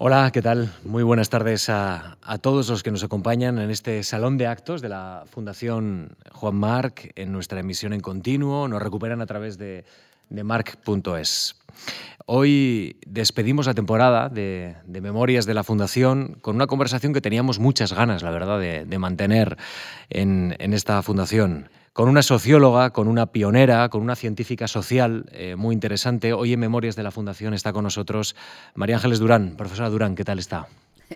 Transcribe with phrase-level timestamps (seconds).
[0.00, 0.72] Hola, ¿qué tal?
[0.84, 4.88] Muy buenas tardes a, todos los que nos acompañan en este salón de actos de
[4.88, 8.68] la Fundación Juan Marc, en nuestra emisión en continuo.
[8.68, 9.84] Nos recuperan a través de,
[10.30, 11.56] de marc.es.
[12.26, 17.92] Hoy despedimos la temporada de, Memorias de la Fundación con una conversación que teníamos muchas
[17.92, 19.56] ganas, la verdad, de, mantener
[20.10, 25.74] en, esta fundación con una socióloga, con una pionera, con una científica social eh, muy
[25.74, 26.32] interesante.
[26.32, 28.36] Hoy en Memorias de la Fundación está con nosotros
[28.74, 29.54] María Ángeles Durán.
[29.56, 30.68] Profesora Durán, ¿qué tal está?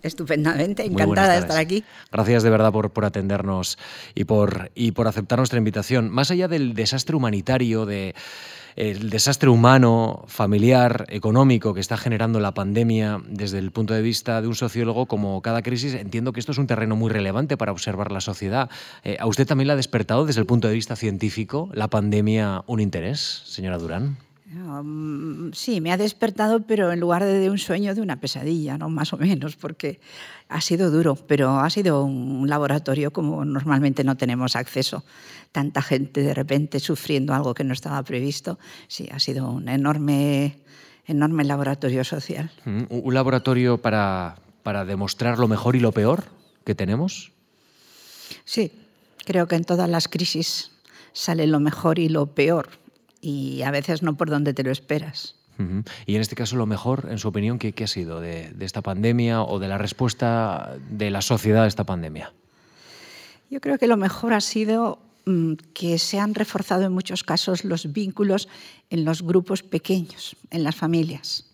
[0.03, 1.85] Estupendamente, encantada de estar aquí.
[2.11, 3.79] Gracias de verdad por, por atendernos
[4.15, 6.09] y por, y por aceptar nuestra invitación.
[6.11, 8.15] Más allá del desastre humanitario, de
[8.77, 14.41] el desastre humano, familiar, económico que está generando la pandemia desde el punto de vista
[14.41, 17.73] de un sociólogo, como cada crisis, entiendo que esto es un terreno muy relevante para
[17.73, 18.71] observar la sociedad.
[19.05, 22.65] Eh, ¿A usted también le ha despertado desde el punto de vista científico la pandemia
[22.67, 24.17] un interés, señora Durán?
[24.55, 28.91] Um, sí, me ha despertado, pero en lugar de, un sueño, de una pesadilla, ¿no?
[28.91, 30.01] más o menos, porque
[30.49, 35.05] ha sido duro, pero ha sido un laboratorio como normalmente no tenemos acceso.
[35.53, 38.59] Tanta gente de repente sufriendo algo que no estaba previsto.
[38.89, 40.59] Sí, ha sido un enorme,
[41.07, 42.51] enorme laboratorio social.
[42.67, 46.25] Mm, ¿Un laboratorio para, para demostrar lo mejor y lo peor
[46.65, 47.33] que tenemos?
[48.45, 48.73] Sí,
[49.25, 50.73] creo que en todas las crisis
[51.15, 52.82] sale lo mejor y lo peor
[53.23, 55.37] y a veces no por donde te lo esperas.
[56.07, 59.43] Y en este caso, lo mejor, en su opinión, ¿qué, ha sido de, esta pandemia
[59.43, 62.33] o de la respuesta de la sociedad a esta pandemia?
[63.49, 67.65] Yo creo que lo mejor ha sido mm, que se han reforzado en muchos casos
[67.65, 68.49] los vínculos
[68.91, 71.47] en los grupos pequeños, en las familias.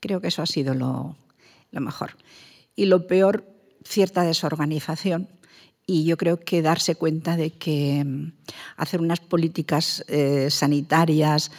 [0.00, 1.14] Creo que eso ha sido lo,
[1.70, 2.16] lo mejor.
[2.74, 3.44] Y lo peor,
[3.84, 5.28] cierta desorganización
[5.86, 8.32] y yo creo que darse cuenta de que mm,
[8.76, 11.50] hacer unas políticas eh, sanitarias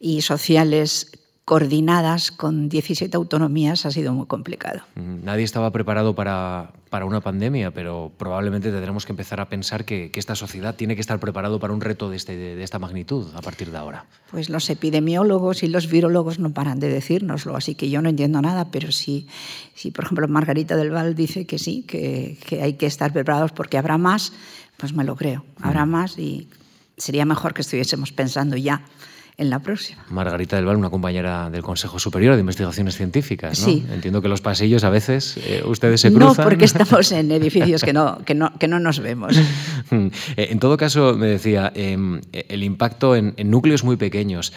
[0.00, 1.12] y sociales
[1.44, 4.82] coordinadas con 17 autonomías ha sido muy complicado.
[4.96, 10.10] Nadie estaba preparado para, para una pandemia, pero probablemente tendremos que empezar a pensar que,
[10.18, 13.40] esta sociedad tiene que estar preparado para un reto de, este, de, esta magnitud a
[13.40, 14.04] partir de ahora.
[14.32, 18.42] Pues los epidemiólogos y los virólogos no paran de decírnoslo, así que yo no entiendo
[18.42, 19.28] nada, pero si,
[19.74, 23.52] si por ejemplo, Margarita del Val dice que sí, que, que hay que estar preparados
[23.52, 24.32] porque habrá más,
[24.76, 26.48] pues me lo creo, habrá más y
[26.96, 28.82] sería mejor que estuviésemos pensando ya
[29.38, 30.04] en la próxima.
[30.10, 33.66] Margarita del Val, una compañera del Consejo Superior de Investigaciones Científicas, ¿no?
[33.66, 33.86] Sí.
[33.90, 36.36] Entiendo que los pasillos a veces eh, ustedes se cruzan.
[36.36, 39.38] No, porque estamos en edificios que no, que no, que no nos vemos.
[40.36, 44.52] Eh, en todo caso, me decía, em, el impacto en, núcleos muy pequeños.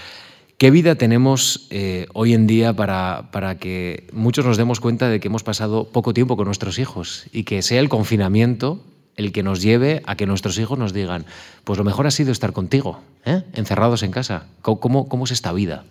[0.58, 5.20] ¿Qué vida tenemos eh, hoy en día para, para, que muchos nos demos cuenta de
[5.20, 8.84] que hemos pasado poco tiempo con nuestros hijos y que sea el confinamiento
[9.16, 11.25] el que nos lleve a que nuestros hijos nos digan,
[11.63, 13.44] pues lo mejor ha sido estar contigo, ¿eh?
[13.53, 14.45] encerrados en casa.
[14.61, 15.83] ¿Cómo, ¿Cómo, es esta vida?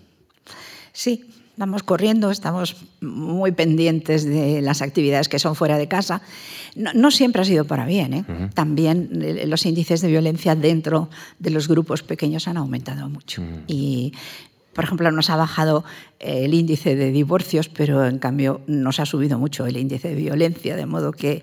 [0.92, 1.24] Sí,
[1.56, 6.22] vamos corriendo, estamos muy pendientes de las actividades que son fuera de casa.
[6.74, 8.14] No, siempre ha sido para bien.
[8.14, 8.24] ¿eh?
[8.54, 13.42] También eh, los índices de violencia dentro de los grupos pequeños han aumentado mucho.
[13.66, 14.12] Y
[14.80, 15.84] por ejemplo, nos ha bajado
[16.20, 20.74] el índice de divorcios, pero en cambio nos ha subido mucho el índice de violencia,
[20.74, 21.42] de modo que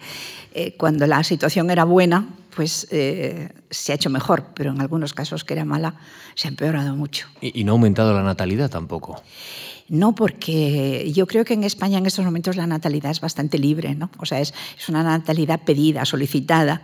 [0.56, 5.14] eh, cuando la situación era buena, pues eh, se ha hecho mejor, pero en algunos
[5.14, 5.94] casos que era mala,
[6.34, 7.28] se ha empeorado mucho.
[7.40, 9.22] ¿Y, no ha aumentado la natalidad tampoco?
[9.88, 13.94] No, porque yo creo que en España en estos momentos la natalidad es bastante libre,
[13.94, 14.10] ¿no?
[14.18, 16.82] O sea, es, es una natalidad pedida, solicitada,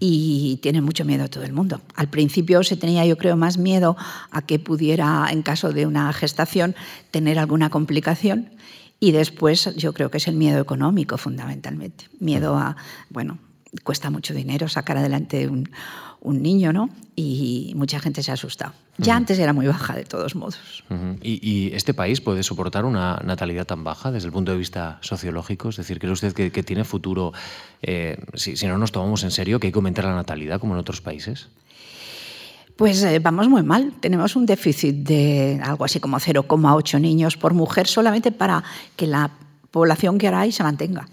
[0.00, 1.80] y tiene mucho miedo todo el mundo.
[1.94, 3.96] Al principio se tenía, yo creo, más miedo
[4.30, 6.76] a que pudiera, en caso de una gestación,
[7.10, 8.50] tener alguna complicación.
[9.00, 12.06] Y después yo creo que es el miedo económico fundamentalmente.
[12.20, 12.76] Miedo a,
[13.10, 13.38] bueno,
[13.84, 15.70] cuesta mucho dinero sacar adelante un,
[16.20, 16.90] un niño, ¿no?
[17.16, 18.72] Y mucha gente se ha asustado.
[18.98, 20.82] Ya antes era muy baja, de todos modos.
[21.22, 25.68] ¿Y, este país puede soportar una natalidad tan baja desde el punto de vista sociológico?
[25.68, 27.32] Es decir, ¿cree usted que, tiene futuro,
[27.82, 30.74] eh, si, si, no nos tomamos en serio, que hay que aumentar la natalidad como
[30.74, 31.48] en otros países?
[32.78, 33.92] Pues eh, vamos muy mal.
[33.98, 38.62] Tenemos un déficit de algo así como 0,8 niños por mujer solamente para
[38.94, 39.32] que la
[39.72, 41.08] población que ahora hay se mantenga.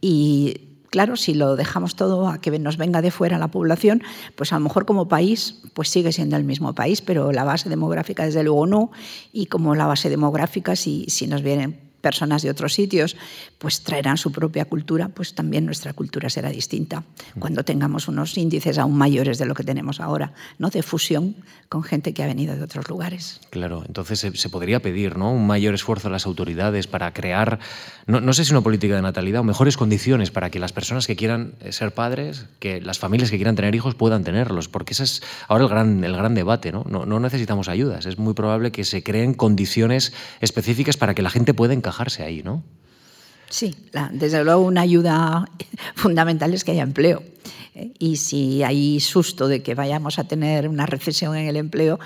[0.00, 4.02] Y Claro, si lo dejamos todo a que nos venga de fuera la población,
[4.34, 7.68] pues a lo mejor como país pues sigue siendo el mismo país, pero la base
[7.68, 8.90] demográfica desde luego no.
[9.32, 13.16] Y como la base demográfica, si, si nos vienen personas de otros sitios,
[13.58, 17.04] pues traerán su propia cultura, pues también nuestra cultura será distinta
[17.38, 20.70] cuando tengamos unos índices aún mayores de lo que tenemos ahora, ¿no?
[20.70, 21.36] de fusión
[21.68, 23.40] con gente que ha venido de otros lugares.
[23.50, 25.32] Claro, entonces se, podría pedir ¿no?
[25.32, 27.58] un mayor esfuerzo a las autoridades para crear,
[28.06, 31.06] no, no, sé si una política de natalidad o mejores condiciones para que las personas
[31.06, 34.94] que quieran eh, ser padres, que las familias que quieran tener hijos puedan tenerlos, porque
[34.94, 36.84] ese es ahora el gran, el gran debate, ¿no?
[36.88, 41.30] No, no necesitamos ayudas, es muy probable que se creen condiciones específicas para que la
[41.30, 42.62] gente pueda encajarse ahí, ¿no?
[43.48, 43.74] Sí,
[44.12, 45.44] desde luego una ayuda
[45.96, 47.22] fundamental es que haya empleo.
[47.74, 47.92] ¿eh?
[47.98, 51.98] Y si hay susto de que vayamos a tener una recesión en el empleo,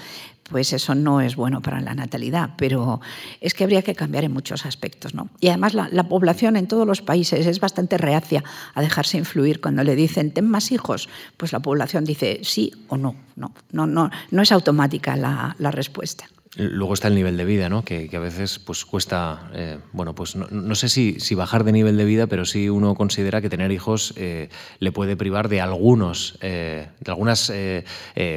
[0.44, 3.00] pues eso no es bueno para la natalidad, pero
[3.40, 5.14] es que habría que cambiar en muchos aspectos.
[5.14, 5.28] ¿no?
[5.40, 8.42] Y además la, población en todos los países es bastante reacia
[8.74, 9.60] a dejarse influir.
[9.60, 13.16] Cuando le dicen, ten más hijos, pues la población dice sí o no.
[13.36, 16.26] No, no, no, no es automática la, la respuesta.
[16.56, 17.84] Luego está el nivel de vida, ¿no?
[17.84, 21.96] que, a veces pues, cuesta, eh, bueno, pues no, sé si, si, bajar de nivel
[21.96, 24.48] de vida, pero sí uno considera que tener hijos eh,
[24.78, 27.52] le puede privar de algunos, eh, de algunas,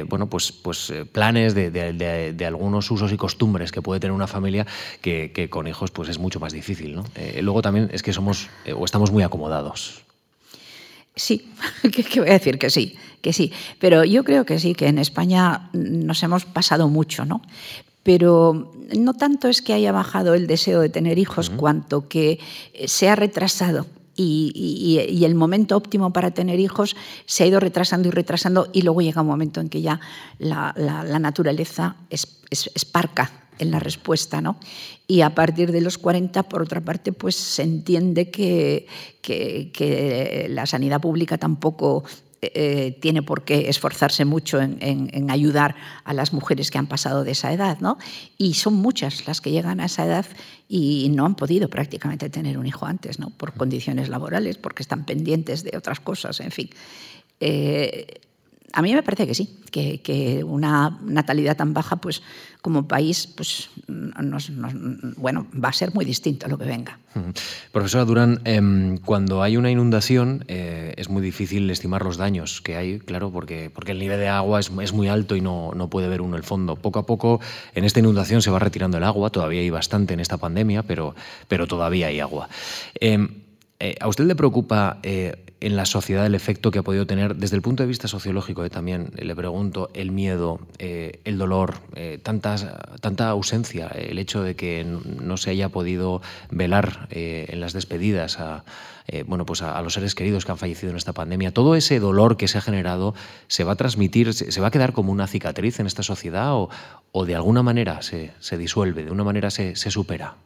[0.08, 4.66] bueno, pues, pues planes, de, de, algunos usos y costumbres que puede tener una familia
[5.00, 6.96] que, que con hijos pues es mucho más difícil.
[6.96, 7.04] ¿no?
[7.40, 10.02] luego también es que somos o estamos muy acomodados.
[11.14, 11.52] Sí,
[11.92, 13.52] ¿qué voy a decir que sí, que sí.
[13.78, 17.42] Pero yo creo que sí, que en España nos hemos pasado mucho, ¿no?
[18.02, 22.38] Pero no tanto es que haya bajado el deseo de tener hijos, cuanto que
[22.72, 23.86] eh, se ha retrasado
[24.18, 26.96] y, el momento óptimo para tener hijos
[27.26, 30.00] se ha ido retrasando y retrasando y luego llega un momento en que ya
[30.38, 30.72] la,
[31.20, 32.26] naturaleza es,
[32.90, 34.58] parca en la respuesta, ¿no?
[35.06, 38.86] Y a partir de los 40, por otra parte, pues se entiende que,
[39.22, 42.04] que la sanidad pública tampoco
[42.40, 45.74] eh, tiene por qué esforzarse mucho en, ayudar
[46.04, 47.98] a las mujeres que han pasado de esa edad, ¿no?
[48.36, 50.26] Y son muchas las que llegan a esa edad
[50.68, 53.30] y no han podido prácticamente tener un hijo antes, ¿no?
[53.30, 56.70] Por condiciones laborales, porque están pendientes de otras cosas, en fin.
[57.40, 58.20] Eh,
[58.72, 62.22] a mí me parece que sí, que, una natalidad tan baja, pues
[62.60, 63.70] como país, pues
[65.16, 66.98] bueno, va a ser muy distinto a lo que venga.
[67.72, 72.76] Profesora Durán, em, cuando hay una inundación eh, es muy difícil estimar los daños que
[72.76, 76.08] hay, claro, porque, porque el nivel de agua es, muy alto y no, no, puede
[76.08, 76.76] ver uno el fondo.
[76.76, 77.40] Poco a poco
[77.74, 81.14] en esta inundación se va retirando el agua, todavía hay bastante en esta pandemia, pero,
[81.48, 82.48] pero todavía hay agua.
[83.00, 83.28] Em,
[83.80, 87.36] eh, ¿A usted le preocupa eh, en la sociedad el efecto que ha podido tener
[87.36, 88.64] desde el punto de vista sociológico?
[88.64, 91.74] Eh, también le pregunto el miedo, el dolor,
[92.22, 98.64] tanta ausencia, el hecho de que no se haya podido velar en las despedidas a,
[99.26, 101.52] bueno, pues a, los seres queridos que han fallecido en esta pandemia.
[101.52, 103.14] Todo ese dolor que se ha generado
[103.46, 107.24] se va a transmitir, se, va a quedar como una cicatriz en esta sociedad o,
[107.24, 110.36] de alguna manera se, disuelve, de una manera se supera.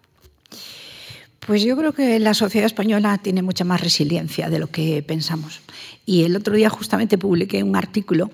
[1.47, 5.61] Pues yo creo que la sociedad española tiene mucha más resiliencia de lo que pensamos.
[6.07, 8.31] Y el otro día justamente publiqué un artículo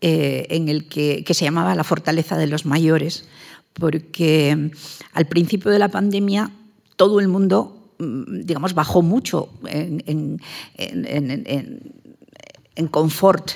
[0.00, 3.24] eh, en el que, se llamaba La fortaleza de los mayores,
[3.72, 4.70] porque mm,
[5.14, 6.52] al principio de la pandemia
[6.94, 10.40] todo el mundo, mm, digamos, bajó mucho en,
[12.92, 13.50] confort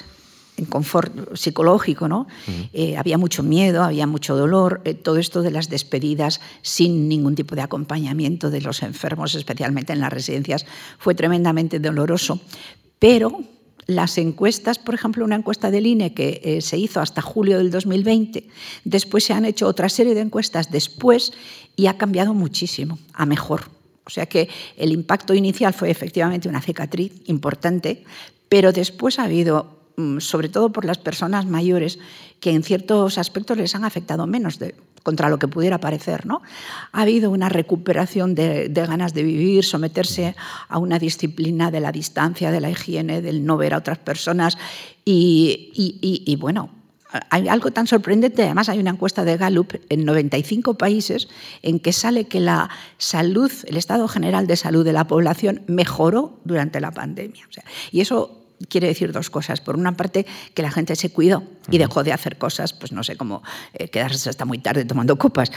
[0.64, 2.26] confort psicológico, ¿no?
[2.72, 7.34] Eh, había mucho miedo, había mucho dolor, eh, todo esto de las despedidas sin ningún
[7.34, 10.66] tipo de acompañamiento de los enfermos, especialmente en las residencias,
[10.98, 12.40] fue tremendamente doloroso.
[12.98, 13.40] Pero
[13.86, 17.70] las encuestas, por ejemplo, una encuesta del INE que eh, se hizo hasta julio del
[17.70, 18.46] 2020,
[18.84, 21.32] después se han hecho otra serie de encuestas después
[21.76, 23.62] y ha cambiado muchísimo, a mejor.
[24.04, 28.04] O sea que el impacto inicial fue efectivamente una cicatriz importante,
[28.48, 29.81] pero después ha habido
[30.18, 31.98] sobre todo por las personas mayores,
[32.40, 36.26] que en ciertos aspectos les han afectado menos de, contra lo que pudiera parecer.
[36.26, 36.42] ¿no?
[36.92, 40.34] Ha habido una recuperación de, ganas de vivir, someterse
[40.68, 44.58] a una disciplina de la distancia, de la higiene, del no ver a otras personas.
[45.04, 46.70] Y, bueno,
[47.28, 51.28] hay algo tan sorprendente, además hay una encuesta de Gallup en 95 países
[51.62, 56.40] en que sale que la salud, el estado general de salud de la población mejoró
[56.44, 57.46] durante la pandemia.
[57.90, 59.60] y eso quiere decir dos cosas.
[59.60, 63.02] Por una parte, que la gente se cuidó y dejó de hacer cosas, pues no
[63.02, 63.42] sé, cómo
[63.74, 65.52] eh, quedarse hasta muy tarde tomando copas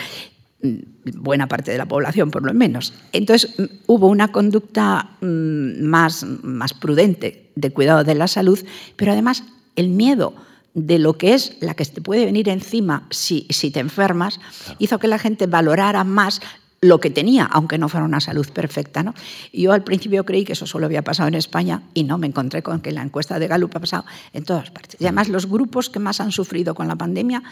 [0.62, 0.76] mm,
[1.16, 2.94] buena parte de la población por lo menos.
[3.12, 8.60] Entonces mm, hubo una conducta mm, más, más prudente de cuidado de la salud,
[8.96, 9.44] pero además
[9.76, 10.34] el miedo
[10.74, 14.40] de lo que es la que te puede venir encima si, si te enfermas,
[14.78, 16.42] hizo que la gente valorara más
[16.88, 19.04] lo que tenía, aunque no fuera una salud perfecta.
[19.04, 19.14] ¿no?
[19.54, 22.64] Yo al principio creí que eso solo había pasado en España y no, me encontré
[22.64, 25.00] con que la encuesta de Gallup ha pasado en todas partes.
[25.00, 27.44] Y además los grupos que más han sufrido con la pandemia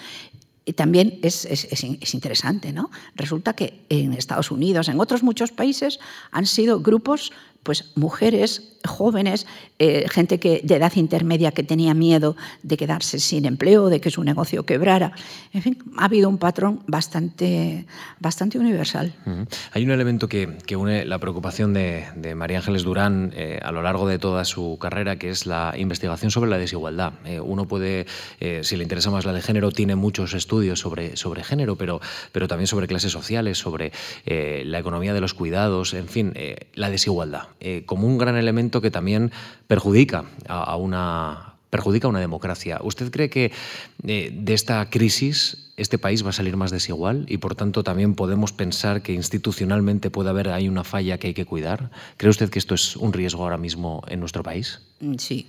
[0.65, 2.89] y también es, es, interesante, ¿no?
[3.15, 5.99] Resulta que en Estados Unidos, en otros muchos países,
[6.31, 9.47] han sido grupos pues mujeres jóvenes,
[9.79, 14.09] eh, gente que, de edad intermedia que tenía miedo de quedarse sin empleo, de que
[14.09, 15.13] su negocio quebrara.
[15.53, 17.85] En fin, ha habido un patrón bastante,
[18.19, 19.13] bastante universal.
[19.71, 24.07] Hay un elemento que, une la preocupación de, María Ángeles Durán eh, a lo largo
[24.07, 27.13] de toda su carrera, que es la investigación sobre la desigualdad.
[27.25, 28.05] Eh, uno puede,
[28.61, 32.47] si le interesa más la de género, tiene muchos estudios sobre, sobre género, pero, pero
[32.47, 33.91] también sobre clases sociales, sobre
[34.25, 36.33] la economía de los cuidados, en fin,
[36.73, 37.47] la desigualdad,
[37.85, 39.31] como un gran elemento que también
[39.67, 42.79] perjudica a, una perjudica una democracia.
[42.83, 43.51] ¿Usted cree que
[44.05, 48.13] eh, de esta crisis este país va a salir más desigual y por tanto también
[48.13, 51.89] podemos pensar que institucionalmente puede haber ahí una falla que hay que cuidar?
[52.17, 54.81] ¿Cree usted que esto es un riesgo ahora mismo en nuestro país?
[54.99, 55.47] Mm, sí,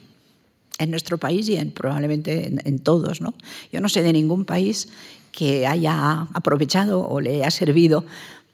[0.78, 3.20] en nuestro país y en, probablemente en, todos.
[3.20, 3.34] ¿no?
[3.70, 4.88] Yo no sé de ningún país
[5.30, 8.06] que haya aprovechado o le haya servido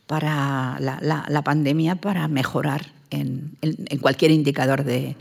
[0.08, 3.56] para la pandemia para mejorar en,
[4.00, 5.16] cualquier indicador de,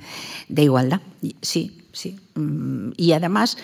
[0.50, 1.02] igualdad.
[1.42, 2.18] Sí, sí.
[2.36, 3.58] Mm, y además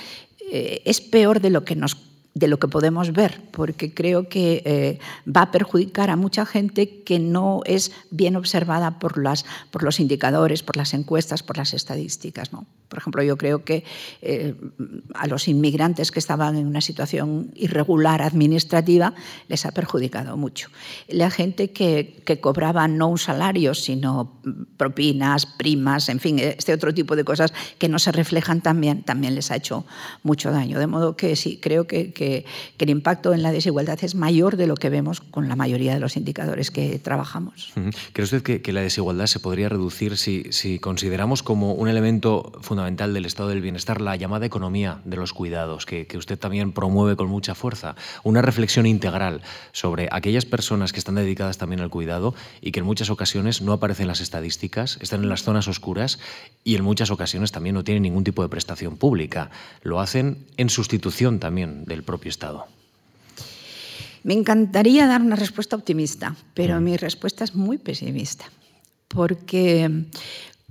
[0.51, 1.97] eh, es peor de lo que nos
[2.35, 7.01] de lo que podemos ver, porque creo que eh, va a perjudicar a mucha gente
[7.03, 11.73] que no es bien observada por, las, por los indicadores, por las encuestas, por las
[11.73, 12.51] estadísticas.
[12.51, 12.65] ¿no?
[12.87, 13.83] Por ejemplo, yo creo que
[14.21, 14.55] eh,
[15.13, 19.13] a los inmigrantes que estaban en una situación irregular administrativa
[19.47, 20.69] les ha perjudicado mucho.
[21.07, 24.41] La gente que, que cobraba no un salario, sino
[24.77, 29.35] propinas, primas, en fin, este otro tipo de cosas que no se reflejan también, también
[29.35, 29.85] les ha hecho
[30.23, 30.79] mucho daño.
[30.79, 32.45] De modo que sí, creo que que,
[32.79, 35.99] el impacto en la desigualdad es mayor de lo que vemos con la mayoría de
[35.99, 37.73] los indicadores que trabajamos.
[38.13, 42.74] ¿Cree usted que, la desigualdad se podría reducir si, si, consideramos como un elemento fundamental
[42.75, 47.15] del estado del bienestar la llamada economía de los cuidados, que, que usted también promueve
[47.15, 47.95] con mucha fuerza?
[48.23, 49.41] Una reflexión integral
[49.71, 53.73] sobre aquellas personas que están dedicadas también al cuidado y que en muchas ocasiones no
[53.73, 56.19] aparecen en las estadísticas, están en las zonas oscuras
[56.63, 59.49] y en muchas ocasiones también no tienen ningún tipo de prestación pública.
[59.81, 62.67] Lo hacen en sustitución también del propio Estado?
[64.23, 66.83] Me encantaría dar una respuesta optimista, pero mm.
[66.83, 68.45] mi respuesta es muy pesimista,
[69.07, 70.05] porque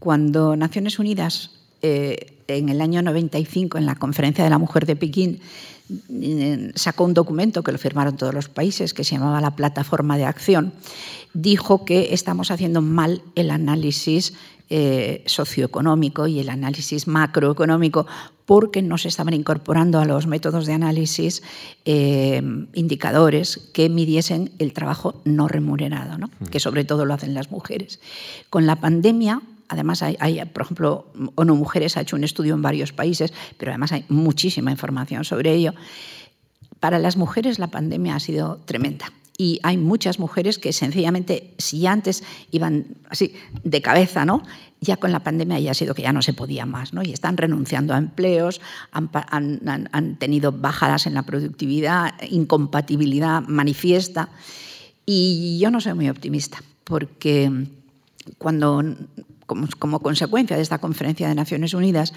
[0.00, 1.50] cuando Naciones Unidas
[1.86, 5.40] eh, en el año 95, en la Conferencia de la Mujer de Pekín,
[6.10, 10.16] eh, sacó un documento que lo firmaron todos los países, que se llamaba la Plataforma
[10.16, 10.72] de Acción,
[11.34, 14.32] dijo que estamos haciendo mal el análisis
[14.70, 18.06] eh, socioeconómico y el análisis macroeconómico
[18.46, 21.42] porque no se estaban incorporando a los métodos de análisis
[21.84, 26.16] eh, indicadores que midiesen el trabajo no remunerado,
[26.50, 28.00] que sobre todo lo hacen las mujeres.
[28.48, 29.42] Con la pandemia
[29.74, 33.92] Además, hay, por ejemplo, ONU Mujeres ha hecho un estudio en varios países, pero además
[33.92, 35.74] hay muchísima información sobre ello.
[36.80, 41.86] Para las mujeres la pandemia ha sido tremenda y hay muchas mujeres que sencillamente, si
[41.86, 44.42] antes iban así de cabeza, ¿no?
[44.80, 47.02] ya con la pandemia ya ha sido que ya no se podía más, ¿no?
[47.02, 48.60] y están renunciando a empleos,
[48.92, 54.28] han, tenido bajadas en la productividad, incompatibilidad manifiesta.
[55.06, 57.50] Y yo no soy muy optimista, porque
[58.38, 58.82] cuando,
[59.46, 62.12] como, consecuencia de esta conferencia de Naciones Unidas,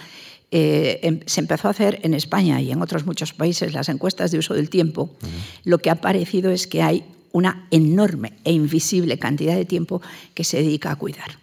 [0.51, 4.31] eh, em, se empezó a hacer en España y en otros muchos países las encuestas
[4.31, 5.09] de uso del tiempo,
[5.63, 10.01] lo que ha parecido es que hay una enorme e invisible cantidad de tiempo
[10.33, 11.37] que se dedica a cuidar.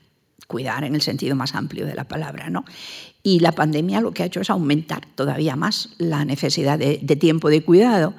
[0.47, 2.51] Cuidar en el sentido más amplio de la palabra.
[2.51, 2.65] ¿no?
[3.23, 7.49] Y la pandemia lo que ha hecho es aumentar todavía más la necesidad de, tiempo
[7.49, 8.15] de cuidado.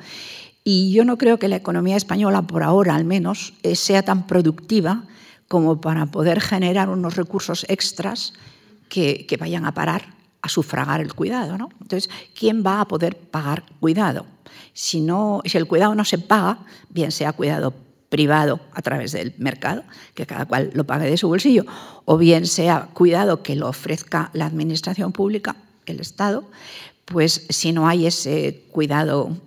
[0.63, 4.25] Y yo no creo que la economía española, por ahora al menos, eh, sea tan
[4.25, 5.03] productiva
[5.47, 8.33] como para poder generar unos recursos extras
[8.89, 11.57] que, vayan a parar a sufragar el cuidado.
[11.57, 11.69] ¿no?
[11.81, 14.25] Entonces, ¿quién va a poder pagar cuidado?
[14.73, 16.59] Si, no, si el cuidado no se paga,
[16.89, 17.73] bien sea cuidado
[18.09, 19.83] privado a través del mercado,
[20.13, 21.65] que cada cual lo pague de su bolsillo,
[22.05, 26.45] o bien sea cuidado que lo ofrezca la administración pública, el Estado,
[27.05, 29.37] pues si no hay ese cuidado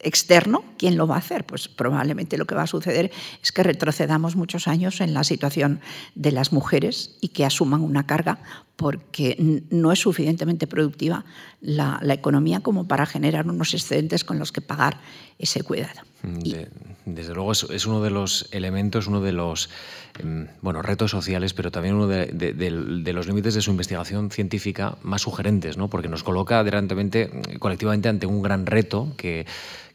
[0.00, 1.44] externo, ¿quién lo va a hacer?
[1.44, 5.80] Pues probablemente lo que va a suceder es que retrocedamos muchos años en la situación
[6.14, 8.40] de las mujeres y que asuman una carga
[8.76, 11.24] porque no es suficientemente productiva
[11.60, 15.00] la, economía como para generar unos excedentes con los que pagar
[15.38, 16.00] ese cuidado.
[17.04, 19.70] Desde luego es, uno de los elementos, uno de los
[20.18, 25.22] em, bueno, retos sociales, pero también uno de, los límites de su investigación científica más
[25.22, 25.88] sugerentes, ¿no?
[25.88, 26.64] porque nos coloca
[27.58, 29.46] colectivamente ante un gran reto que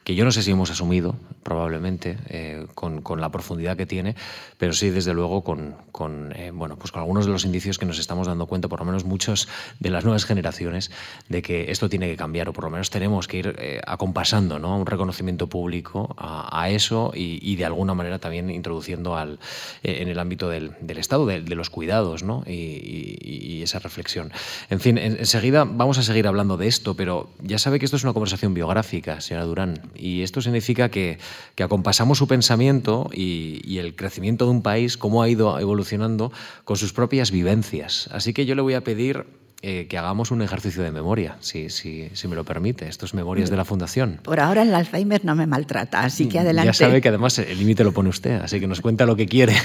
[0.06, 4.16] que yo no sé si hemos asumido, probablemente, eh, con, con, la profundidad que tiene,
[4.60, 7.88] pero sí, desde luego, con, con eh, bueno, pues con algunos de los indicios que
[7.88, 9.48] nos estamos dando cuenta, por lo menos muchos
[9.80, 10.92] de las nuevas generaciones,
[11.28, 14.60] de que esto tiene que cambiar, o por lo menos tenemos que ir eh, acompasando
[14.60, 14.78] ¿no?
[14.78, 19.40] un reconocimiento público a, eso y, de alguna manera también introduciendo al,
[19.82, 22.44] en el ámbito del, del Estado, de, los cuidados ¿no?
[22.46, 24.32] y, esa reflexión.
[24.70, 28.04] En fin, enseguida vamos a seguir hablando de esto, pero ya sabe que esto es
[28.04, 31.18] una conversación biográfica, señora Durán, y esto significa que,
[31.56, 36.32] que acompasamos su pensamiento y, y, el crecimiento de un país, cómo ha ido evolucionando
[36.64, 38.10] con sus propias vivencias.
[38.12, 39.26] Así que yo le voy a pedir
[39.68, 42.88] eh, que hagamos un ejercicio de memoria, si, si, si, me lo permite.
[42.88, 44.20] Esto es Memorias de la Fundación.
[44.22, 46.68] Por ahora el Alzheimer no me maltrata, así que adelante.
[46.68, 49.26] Ya sabe que además el límite lo pone usted, así que nos cuenta lo que
[49.26, 49.56] quiere.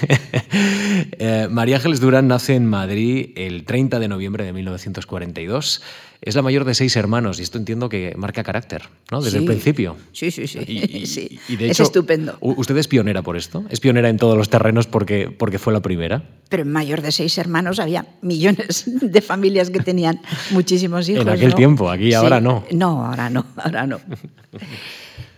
[1.18, 5.82] eh, María Ángeles Durán nace en Madrid el 30 de noviembre de 1942.
[6.22, 9.22] Es la mayor de seis hermanos y esto entiendo que marca carácter, ¿no?
[9.22, 9.44] Desde sí.
[9.44, 9.96] el principio.
[10.12, 10.58] Sí, sí, sí.
[10.66, 11.40] Y, y, sí.
[11.48, 12.36] y de es hecho, estupendo.
[12.40, 13.64] ¿Usted es pionera por esto?
[13.70, 16.22] ¿Es pionera en todos los terrenos porque, porque fue la primera?
[16.50, 21.22] Pero en mayor de seis hermanos había millones de familias que tenían muchísimos hijos.
[21.22, 21.56] En aquel ¿no?
[21.56, 22.14] tiempo, aquí sí.
[22.14, 22.64] ahora no.
[22.70, 23.98] No, ahora no, ahora no.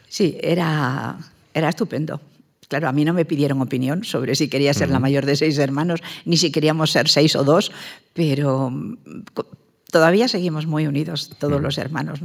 [0.09, 1.17] Sí, era,
[1.55, 2.21] era estupendo.
[2.67, 4.95] Claro, a mí no me pidieron opinión sobre si quería ser uh -huh.
[4.95, 7.71] la mayor de seis hermanos, ni si queríamos ser seis o dos,
[8.15, 8.73] pero
[9.93, 12.21] todavía seguimos muy unidos, todos los hermanos.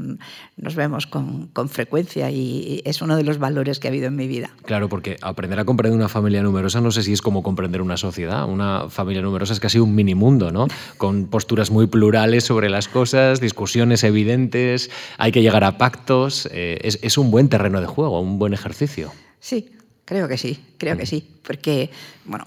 [0.56, 4.16] Nos vemos con, con, frecuencia y es uno de los valores que ha habido en
[4.16, 4.50] mi vida.
[4.64, 7.98] Claro, porque aprender a comprender una familia numerosa no sé si es como comprender una
[7.98, 8.48] sociedad.
[8.48, 10.68] Una familia numerosa es casi un mini mundo, ¿no?
[10.98, 16.48] Con posturas muy plurales sobre las cosas, discusiones evidentes, hay que llegar a pactos.
[16.54, 19.12] Eh, es, es un buen terreno de juego, un buen ejercicio.
[19.42, 19.70] Sí,
[20.08, 21.90] Creo que sí, creo que sí, porque
[22.24, 22.46] bueno,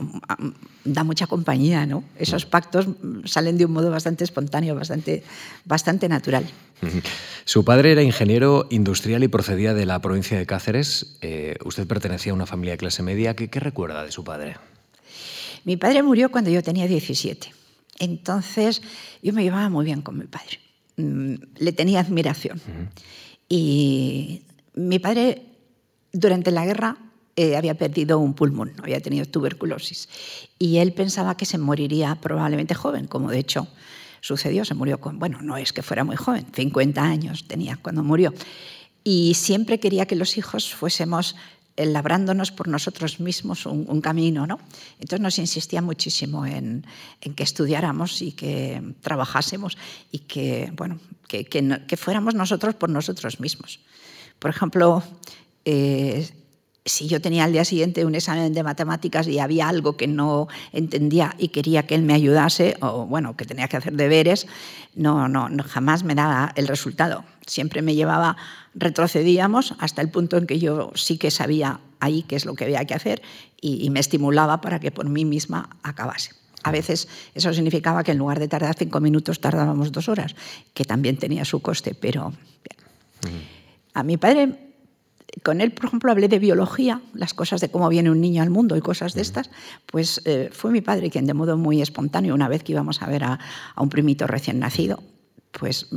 [0.82, 2.04] da mucha compañía, ¿no?
[2.16, 2.86] Esos pactos
[3.26, 5.22] salen de un modo bastante espontáneo, bastante,
[5.66, 6.46] bastante natural.
[7.44, 11.18] Su padre era ingeniero industrial y procedía de la provincia de Cáceres.
[11.20, 13.36] Eh, usted pertenecía a una familia de clase media.
[13.36, 14.56] ¿Qué, ¿Qué, recuerda de su padre?
[15.66, 17.52] Mi padre murió cuando yo tenía 17.
[17.98, 18.80] Entonces
[19.22, 20.60] yo me llevaba muy bien con mi padre.
[20.96, 22.56] Mm, le tenía admiración.
[22.56, 22.88] Uh -huh.
[23.50, 24.44] Y
[24.76, 25.42] mi padre,
[26.10, 26.96] durante la guerra,
[27.40, 30.10] eh, había perdido un pulmón, había tenido tuberculosis.
[30.58, 33.66] Y él pensaba que se moriría probablemente joven, como de hecho
[34.20, 38.02] sucedió, se murió con, bueno, no es que fuera muy joven, 50 años tenía cuando
[38.02, 38.34] murió.
[39.04, 41.34] Y siempre quería que los hijos fuésemos
[41.78, 44.60] eh, labrándonos por nosotros mismos un, un, camino, ¿no?
[44.98, 46.84] Entonces nos insistía muchísimo en,
[47.22, 49.78] en, que estudiáramos y que trabajásemos
[50.12, 53.80] y que, bueno, que, que, que fuéramos nosotros por nosotros mismos.
[54.38, 55.02] Por ejemplo,
[55.64, 56.28] eh,
[56.84, 60.48] si yo tenía al día siguiente un examen de matemáticas y había algo que no
[60.72, 64.46] entendía y quería que él me ayudase, o bueno, que tenía que hacer deberes,
[64.94, 67.24] no, no, no jamás me daba el resultado.
[67.46, 68.36] Siempre me llevaba,
[68.74, 72.64] retrocedíamos hasta el punto en que yo sí que sabía ahí qué es lo que
[72.64, 73.22] había que hacer
[73.60, 76.32] y, y me estimulaba para que por mí misma acabase.
[76.62, 80.34] A veces eso significaba que en lugar de tardar cinco minutos tardábamos dos horas,
[80.74, 83.44] que también tenía su coste, pero bien.
[83.92, 84.69] A mi padre
[85.42, 88.50] con él, por ejemplo, hablé de biología, las cosas de cómo viene un niño al
[88.50, 89.50] mundo y cosas de estas,
[89.86, 93.06] pues eh, fue mi padre quien de modo muy espontáneo, una vez que íbamos a
[93.06, 93.38] ver a,
[93.74, 95.02] a un primito recién nacido,
[95.52, 95.88] pues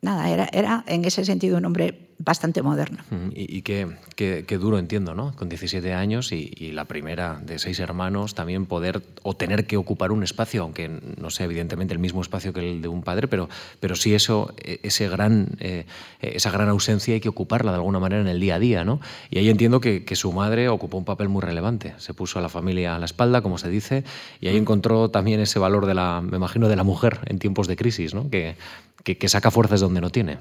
[0.00, 2.98] nada, era, era en ese sentido un hombre bastante moderno.
[3.34, 5.34] Y, y qué, qué, qué, duro, entiendo, ¿no?
[5.34, 9.76] Con 17 años y, y, la primera de seis hermanos, también poder o tener que
[9.76, 13.28] ocupar un espacio, aunque no sea evidentemente el mismo espacio que el de un padre,
[13.28, 13.48] pero,
[13.80, 15.84] pero sí eso, e, ese gran, eh,
[16.20, 19.00] esa gran ausencia hay que ocuparla de alguna manera en el día a día, ¿no?
[19.30, 21.94] Y ahí entiendo que, que, su madre ocupó un papel muy relevante.
[21.98, 24.04] Se puso a la familia a la espalda, como se dice,
[24.40, 27.66] y ahí encontró también ese valor de la, me imagino, de la mujer en tiempos
[27.66, 28.30] de crisis, ¿no?
[28.30, 28.54] Que,
[29.02, 30.38] que, que saca fuerzas donde no tiene.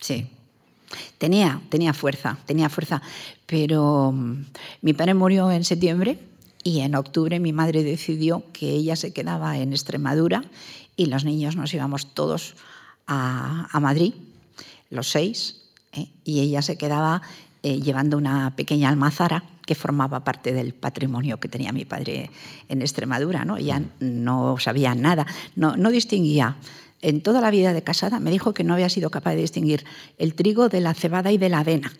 [0.00, 0.30] Sí,
[1.18, 3.02] Tenía, tenía fuerza, tenía fuerza,
[3.46, 4.44] pero um,
[4.82, 6.18] mi padre murió en septiembre
[6.64, 10.44] y en octubre mi madre decidió que ella se quedaba en Extremadura
[10.96, 12.56] y los niños nos íbamos todos
[13.06, 14.14] a, a Madrid,
[14.90, 16.08] los seis, ¿eh?
[16.24, 17.22] y ella se quedaba
[17.62, 22.30] eh, llevando una pequeña almazara que formaba parte del patrimonio que tenía mi padre
[22.68, 23.44] en Extremadura.
[23.44, 23.56] ¿no?
[23.56, 26.56] Ella no sabía nada, no, no distinguía
[27.00, 29.84] en toda la vida de casada me dijo que no había sido capaz de distinguir
[30.18, 31.92] el trigo de la cebada y de la avena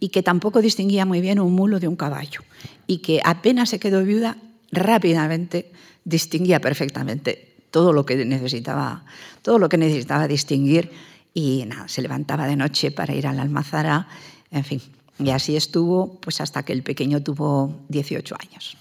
[0.00, 2.40] y que tampoco distinguía muy bien un mulo de un caballo
[2.86, 4.38] y que apenas se quedó viuda
[4.72, 5.72] rápidamente
[6.04, 9.04] distinguía perfectamente todo lo que necesitaba
[9.42, 10.90] todo lo que necesitaba distinguir
[11.34, 14.08] y nada, se levantaba de noche para ir a la almazara,
[14.50, 14.82] en fin,
[15.18, 18.76] y así estuvo pues hasta que el pequeño tuvo 18 años.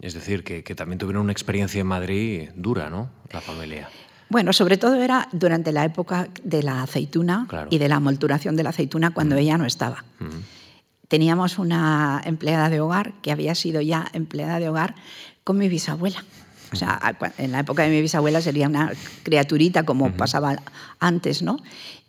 [0.00, 3.10] Es decir, que, que también tuvieron una experiencia en Madrid dura, ¿no?
[3.32, 3.88] La familia.
[4.30, 7.68] Bueno, sobre todo era durante la época de la aceituna claro.
[7.70, 9.38] y de la molturación de la aceituna cuando mm.
[9.38, 10.04] ella no estaba.
[10.20, 11.08] Mm.
[11.08, 14.94] teníamos una empleada de hogar que había sido ya empleada de hogar
[15.42, 16.24] con mi bisabuela.
[16.72, 17.00] O sea,
[17.38, 18.92] en la época de mi bisabuela sería una
[19.24, 20.62] criaturita como pasaba
[21.00, 21.58] antes, ¿no?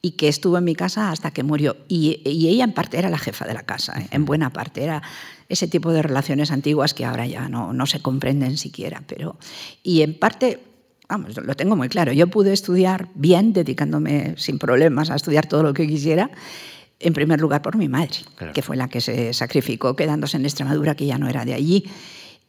[0.03, 1.77] Y que estuvo en mi casa hasta que murió.
[1.87, 4.07] Y, ella en parte era la jefa de la casa, ¿eh?
[4.11, 4.83] en buena parte.
[4.83, 5.01] Era
[5.49, 9.01] ese tipo de relaciones antiguas que ahora ya no, no se comprenden siquiera.
[9.07, 9.37] Pero,
[9.81, 10.59] y en parte
[11.11, 12.13] vamos, lo tengo muy claro.
[12.13, 16.31] Yo pude estudiar bien, dedicándome sin problemas a estudiar todo lo que quisiera,
[16.99, 18.19] en primer lugar por mi madre,
[18.53, 21.83] que fue la que se sacrificó quedándose en Extremadura, que ya no era de allí.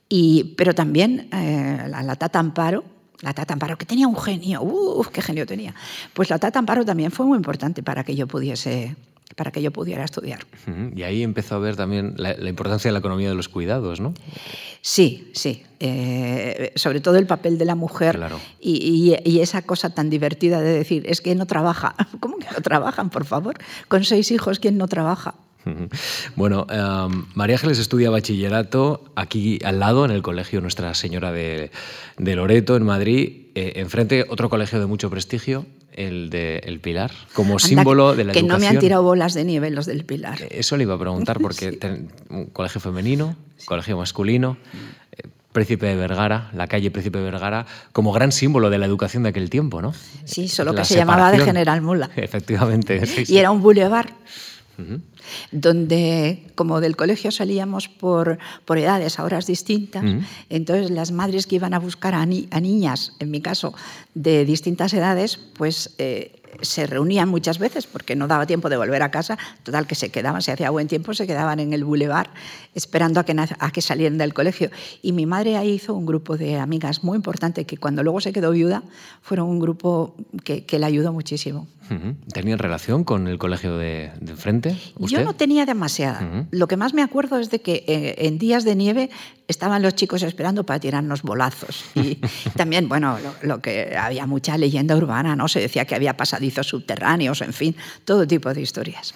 [0.08, 2.84] Y, pero también eh, la, Tata Amparo,
[3.20, 5.74] la Tata Amparo, que tenía un genio, uff, qué genio tenía.
[6.12, 8.94] Pues la Tata Amparo también fue muy importante para que yo pudiese
[9.36, 10.40] para que yo pudiera estudiar.
[10.94, 14.14] Y ahí empezó a ver también la, importancia de la economía de los cuidados, ¿no?
[14.80, 15.62] Sí, sí.
[15.80, 18.20] Eh, sobre todo el papel de la mujer
[18.60, 21.94] y, y, esa cosa tan divertida de decir, es que no trabaja.
[22.20, 23.56] ¿Cómo que no trabajan, por favor?
[23.88, 25.34] Con seis hijos, ¿quién no trabaja?
[26.36, 31.70] Bueno, em, María Ángeles estudia bachillerato aquí al lado, en el colegio Nuestra Señora de,
[32.18, 33.46] Loreto, en Madrid.
[33.54, 38.32] Eh, enfrente, otro colegio de mucho prestigio, el de El Pilar, como símbolo de la
[38.32, 38.48] educación.
[38.48, 40.42] Que no me han tirado bolas de nieve los del Pilar.
[40.42, 41.78] Eh, eso le iba a preguntar, porque
[42.30, 44.56] un colegio femenino, colegio masculino.
[45.12, 49.22] Eh, Príncipe de Vergara, la calle Príncipe de Vergara, como gran símbolo de la educación
[49.22, 49.92] de aquel tiempo, ¿no?
[50.24, 52.10] Sí, solo que se llamaba de General Mula.
[52.16, 53.02] Efectivamente.
[53.28, 53.60] y era un
[55.50, 60.04] donde como del colegio salíamos por, por edades a horas distintas,
[60.48, 63.74] entonces las madres que iban a buscar a, niñas, en mi caso,
[64.14, 65.94] de distintas edades, pues...
[65.98, 69.94] Eh, se reunían muchas veces porque no daba tiempo de volver a casa, total que
[69.94, 72.28] se quedaban, se hacía buen tiempo, se quedaban en el boulevard
[72.74, 74.70] esperando a que, a que salieran del colegio.
[75.02, 78.32] Y mi madre ahí hizo un grupo de amigas muy importante que cuando luego se
[78.32, 78.82] quedó viuda,
[79.22, 81.66] fueron un grupo que, que le ayudó muchísimo.
[82.32, 84.76] ¿Tenían relación con el colegio de, de frente?
[84.98, 86.46] Yo no tenía demasiada.
[86.50, 89.10] Lo que más me acuerdo es de que eh, en días de nieve
[89.48, 91.84] estaban los chicos esperando para tirarnos bolazos.
[91.94, 92.16] Y
[92.56, 95.48] también, bueno, lo, que había mucha leyenda urbana, ¿no?
[95.48, 99.14] Se decía que había pasadizos subterráneos, en fin, todo tipo de historias.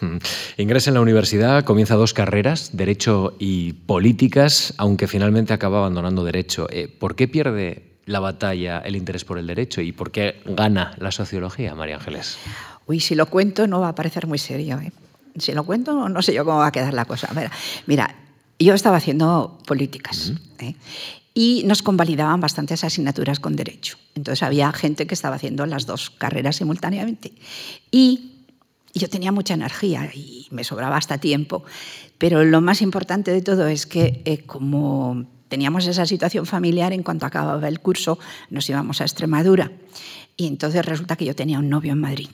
[0.56, 6.68] Ingresa en la universidad, comienza dos carreras, Derecho y Políticas, aunque finalmente acaba abandonando Derecho.
[6.70, 10.94] Eh, ¿Por qué pierde la batalla el interés por el derecho y por qué gana
[10.98, 12.38] la sociología, María Ángeles?
[12.86, 14.78] Uy, si lo cuento no va a parecer muy serio.
[14.78, 14.92] ¿eh?
[15.36, 17.28] Si lo cuento no sé yo cómo va a quedar la cosa.
[17.34, 17.50] Mira,
[17.86, 18.14] mira
[18.58, 20.74] yo estaba haciendo políticas ¿eh?
[21.38, 23.99] Y nos convalidaban bastantes asignaturas con derecho.
[24.14, 27.35] Entonces había gente que estaba haciendo las dos carreras simultáneamente.
[27.90, 28.33] Y
[28.94, 31.62] yo tenía mucha energía y me sobraba hasta tiempo.
[32.16, 37.03] Pero lo más importante de todo es que eh, como teníamos esa situación familiar, en
[37.03, 38.18] cuanto acababa el curso
[38.49, 39.72] nos íbamos a Extremadura.
[40.38, 42.31] Y entonces resulta que yo tenía un novio en Madrid.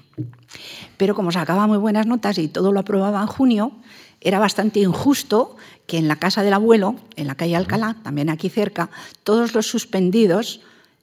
[0.97, 3.73] Pero como sacaba muy buenas notas y todo lo aprobaba en junio,
[4.23, 5.57] era bastante injusto
[5.87, 8.91] que en la casa del abuelo, en la calle Alcalá, también aquí cerca,
[9.25, 10.61] todos los suspendidos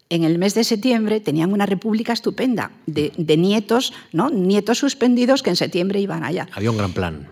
[0.10, 4.30] en el mes de septiembre tenían una república estupenda de, nietos, ¿no?
[4.30, 6.48] nietos suspendidos que en septiembre iban allá.
[6.54, 7.28] Había un gran plan.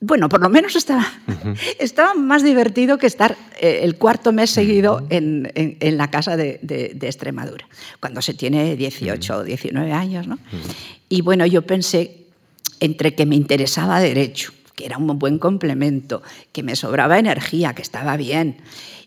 [0.00, 1.06] Bueno, por lo menos estaba,
[1.78, 6.58] estaba más divertido que estar eh, el cuarto mes seguido en, la casa de,
[7.00, 7.66] Extremadura,
[8.00, 10.26] cuando se tiene 18 o 19 años.
[10.26, 10.38] ¿no?
[11.08, 12.26] Y bueno, yo pensé
[12.80, 17.82] entre que me interesaba derecho, que era un buen complemento, que me sobraba energía, que
[17.82, 18.58] estaba bien,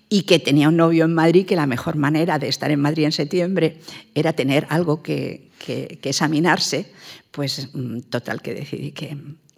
[0.09, 3.05] y que tenía un novio en Madrid, que la mejor manera de estar en Madrid
[3.05, 3.79] en septiembre
[4.15, 6.91] era tener algo que, que examinarse,
[7.31, 9.17] pues mm, total que decidí que,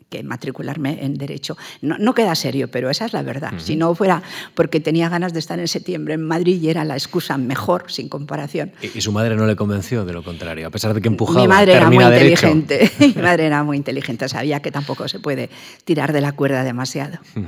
[0.10, 1.58] que matricularme en Derecho.
[1.82, 3.54] No, queda serio, pero esa es la verdad.
[3.58, 4.24] Si no fuera
[4.56, 8.10] porque tenía ganas de estar en septiembre en Madrid y era la excusa mejor, sin
[8.10, 8.72] comparación.
[8.82, 10.68] ¿Y, su madre no le convenció de lo contrario?
[10.68, 11.42] A pesar de que empujaba.
[11.42, 12.92] Mi madre era muy inteligente.
[13.00, 14.28] Mi madre era muy inteligente.
[14.28, 15.50] Sabía que tampoco se puede
[15.86, 17.20] tirar de la cuerda demasiado.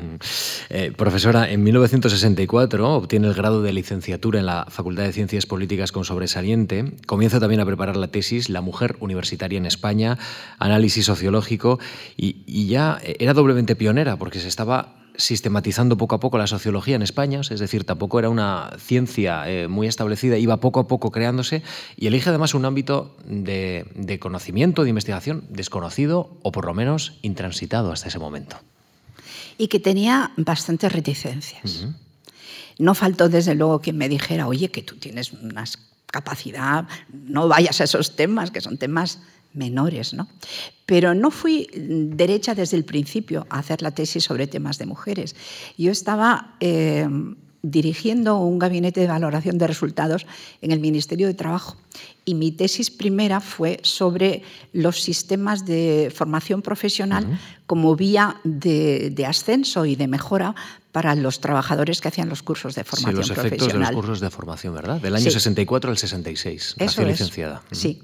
[0.70, 5.92] Eh, profesora, en 1964 obtiene el grado de licenciatura en la Facultad de Ciencias Políticas
[5.92, 6.94] con sobresaliente.
[7.06, 10.18] Comienza también a preparar la tesis La mujer universitaria en España,
[10.60, 11.80] análisis sociológico
[12.16, 16.98] y, y ya era doblemente pionera porque se estaba sistematizando poco a poco la sociología
[16.98, 21.12] en España, es decir, tampoco era una ciencia eh, muy establecida, iba poco a poco
[21.12, 21.64] creándose
[21.96, 27.94] y elige además un ámbito de, conocimiento, de investigación desconocido o por lo menos intransitado
[27.94, 28.58] hasta ese momento.
[29.58, 31.88] Y que tenía bastantes reticencias.
[32.80, 35.64] No faltó desde luego quien me dijera, oye, que tú tienes una
[36.08, 39.20] capacidad, no vayas a esos temas, que son temas
[39.54, 40.28] menores, ¿no?
[40.86, 45.36] Pero no fui derecha desde el principio a hacer la tesis sobre temas de mujeres.
[45.78, 47.08] Yo estaba eh,
[47.64, 50.26] dirigiendo un gabinete de valoración de resultados
[50.62, 51.78] en el Ministerio de Trabajo.
[52.26, 54.42] Y mi tesis primera fue sobre
[54.74, 60.56] los sistemas de formación profesional como vía de, ascenso y de mejora
[60.92, 64.20] para los trabajadores que hacían los cursos de formación sí, los efectos de los cursos
[64.20, 65.00] de formación, ¿verdad?
[65.00, 66.76] Del año 64 al 66.
[66.80, 67.62] Eso licenciada.
[67.72, 68.02] Sí.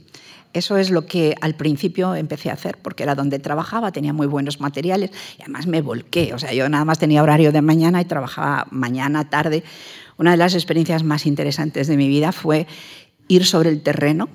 [0.58, 4.28] Eso es lo que al principio empecé a hacer, porque era donde trabajaba, tenía muy
[4.28, 6.34] buenos materiales y además me volqué.
[6.34, 9.64] O sea, yo nada más tenía horario de mañana y trabajaba mañana, tarde.
[10.18, 12.66] Una de las experiencias más interesantes de mi vida fue
[13.28, 14.30] ir sobre el terreno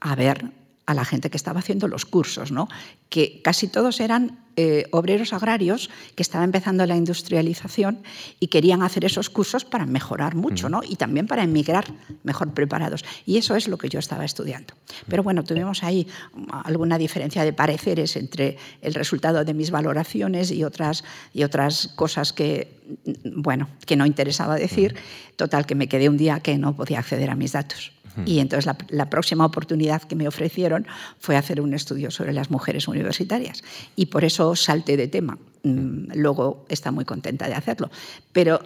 [0.00, 0.52] a ver
[0.86, 2.68] a la gente que estaba haciendo los cursos, ¿no?
[3.08, 8.02] que casi todos eran eh, obreros agrarios que estaban empezando la industrialización
[8.38, 10.82] y querían hacer esos cursos para mejorar mucho ¿no?
[10.86, 11.86] y también para emigrar
[12.22, 13.04] mejor preparados.
[13.24, 14.74] Y eso es lo que yo estaba estudiando.
[15.08, 16.06] Pero bueno, tuvimos ahí
[16.50, 22.32] alguna diferencia de pareceres entre el resultado de mis valoraciones y otras, y otras cosas
[22.32, 22.80] que,
[23.24, 24.94] bueno, que no interesaba decir.
[25.36, 27.92] Total, que me quedé un día que no podía acceder a mis datos.
[28.26, 30.86] Y entonces la, próxima oportunidad que me ofrecieron
[31.18, 33.62] fue hacer un estudio sobre las mujeres universitarias.
[33.96, 35.38] Y por eso salté de tema.
[35.62, 37.90] Mm, luego está muy contenta de hacerlo.
[38.32, 38.60] Pero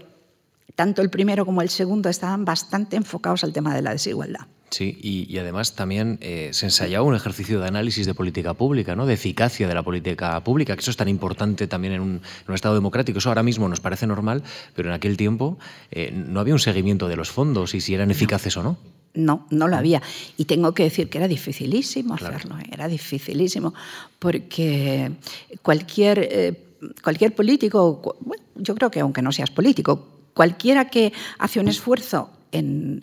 [0.75, 4.47] tanto el primero como el segundo estaban bastante enfocados al tema de la desigualdad.
[4.71, 9.07] Sí, y, además también eh, se ensayaba un ejercicio de análisis de política pública, ¿no?
[9.07, 12.21] de eficacia de la política pública, que eso es tan importante también en un,
[12.55, 13.19] Estado democrático.
[13.19, 14.43] Eso ahora mismo nos parece normal,
[14.75, 15.59] pero en aquel tiempo
[15.91, 18.79] eh, no había un seguimiento de los fondos y si eran eficaces o no.
[19.19, 20.01] No, no lo había.
[20.37, 23.75] Y tengo que decir que era dificilísimo hacerlo, era dificilísimo,
[24.19, 25.11] porque
[25.61, 26.61] cualquier, eh,
[27.03, 28.17] cualquier político,
[28.55, 33.03] yo creo que aunque no seas político, cualquiera que hace un esfuerzo en,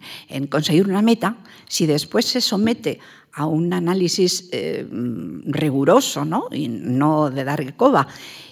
[0.49, 1.35] conseguir una meta,
[1.67, 2.99] si después se somete
[3.33, 4.87] a un análisis eh,
[5.45, 6.47] riguroso ¿no?
[6.51, 8.07] y no de dar coba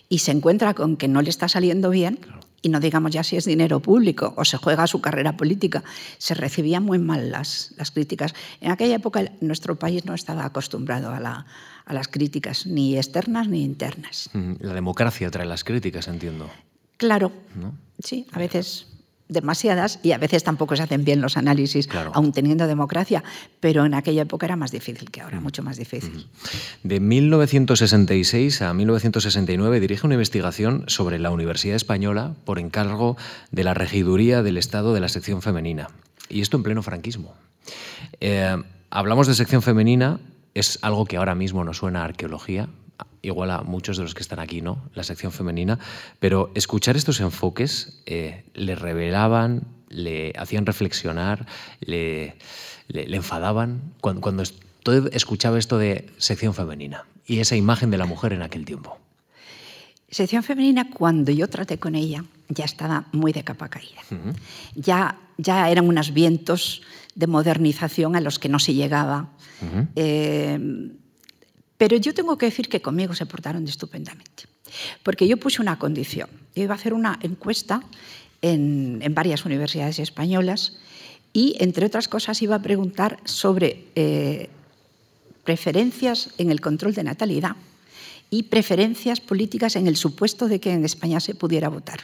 [0.10, 2.20] y se encuentra con que no le está saliendo bien,
[2.64, 5.84] y no digamos ya si es dinero público o se juega su carrera política,
[6.18, 8.34] se recibían muy mal las, las críticas.
[8.62, 11.46] En aquella época nuestro país no estaba acostumbrado a, la,
[11.86, 14.30] a las críticas, ni externas ni internas.
[14.60, 16.50] La democracia trae las críticas, entiendo.
[16.98, 17.34] Claro,
[18.00, 18.88] sí, a veces
[19.34, 23.24] demasiadas y a veces tampoco se hacen bien los análisis, aún teniendo democracia,
[23.60, 26.28] pero en aquella época era más difícil que ahora, mucho más difícil.
[26.84, 33.18] De 1966 a 1969 dirige una investigación sobre la Universidad Española por encargo
[33.52, 35.90] de la Regiduría del Estado de la sección femenina,
[36.30, 37.34] y esto en pleno franquismo.
[38.20, 38.56] Eh,
[38.90, 40.20] hablamos de sección femenina,
[40.54, 42.70] es algo que ahora mismo nos suena a arqueología,
[43.24, 44.84] igual a muchos de los que están aquí, ¿no?
[44.94, 45.80] La sección femenina,
[46.20, 51.48] pero escuchar estos enfoques eh, le revelaban, le hacían reflexionar,
[51.80, 52.36] le,
[52.90, 54.44] enfadaban cuando, cuando
[55.12, 59.00] escuchaba esto de sección femenina y esa imagen de la mujer en aquel tiempo.
[60.10, 64.02] Sección femenina, cuando yo traté con ella, ya estaba muy de capa caída.
[64.76, 66.84] ya, ya eran unos vientos
[67.16, 69.30] de modernización a los que no se llegaba.
[71.84, 74.46] Pero yo tengo que decir que conmigo se portaron estupendamente,
[75.04, 76.30] porque yo puse una condición.
[76.56, 77.84] Yo iba a hacer una encuesta
[78.42, 80.80] en, varias universidades españolas
[81.34, 84.48] y, entre otras cosas, iba a preguntar sobre eh,
[85.44, 87.58] preferencias en el control de natalidad
[88.30, 92.00] y preferencias políticas en el supuesto de que en España se pudiera votar.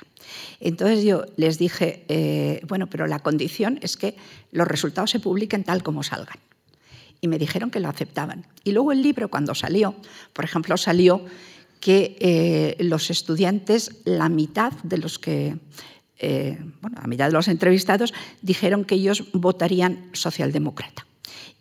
[0.60, 4.18] Entonces yo les dije, eh, bueno, pero la condición es que
[4.52, 6.36] los resultados se publiquen tal como salgan
[7.22, 8.46] y me dijeron que lo aceptaban.
[8.64, 9.96] Y luego el libro, cuando salió,
[10.34, 11.26] por ejemplo, salió
[11.80, 15.58] que eh, los estudiantes, la mitad de los que,
[16.18, 21.06] eh, bueno, la mitad de los entrevistados dijeron que ellos votarían socialdemócrata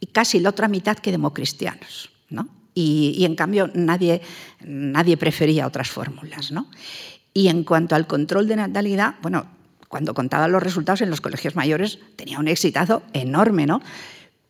[0.01, 2.49] y casi la otra mitad que democristianos, ¿no?
[2.75, 4.23] Y, en cambio nadie,
[4.61, 6.71] nadie prefería otras fórmulas, ¿no?
[7.35, 9.47] Y en cuanto al control de natalidad, bueno,
[9.89, 13.81] cuando contaba los resultados en los colegios mayores tenía un exitazo enorme, ¿no?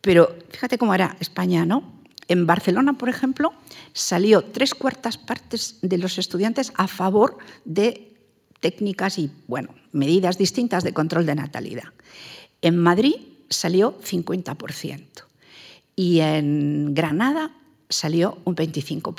[0.09, 1.83] Pero fíjate cómo era España, ¿no?
[2.27, 3.53] En Barcelona, por ejemplo,
[3.93, 8.17] salió tres cuartas partes de los estudiantes a favor de
[8.59, 11.93] técnicas y bueno, medidas distintas de control de natalidad.
[12.63, 13.17] En Madrid
[13.51, 15.05] salió 50%
[15.95, 17.51] y en Granada
[17.87, 19.13] salió un 25%.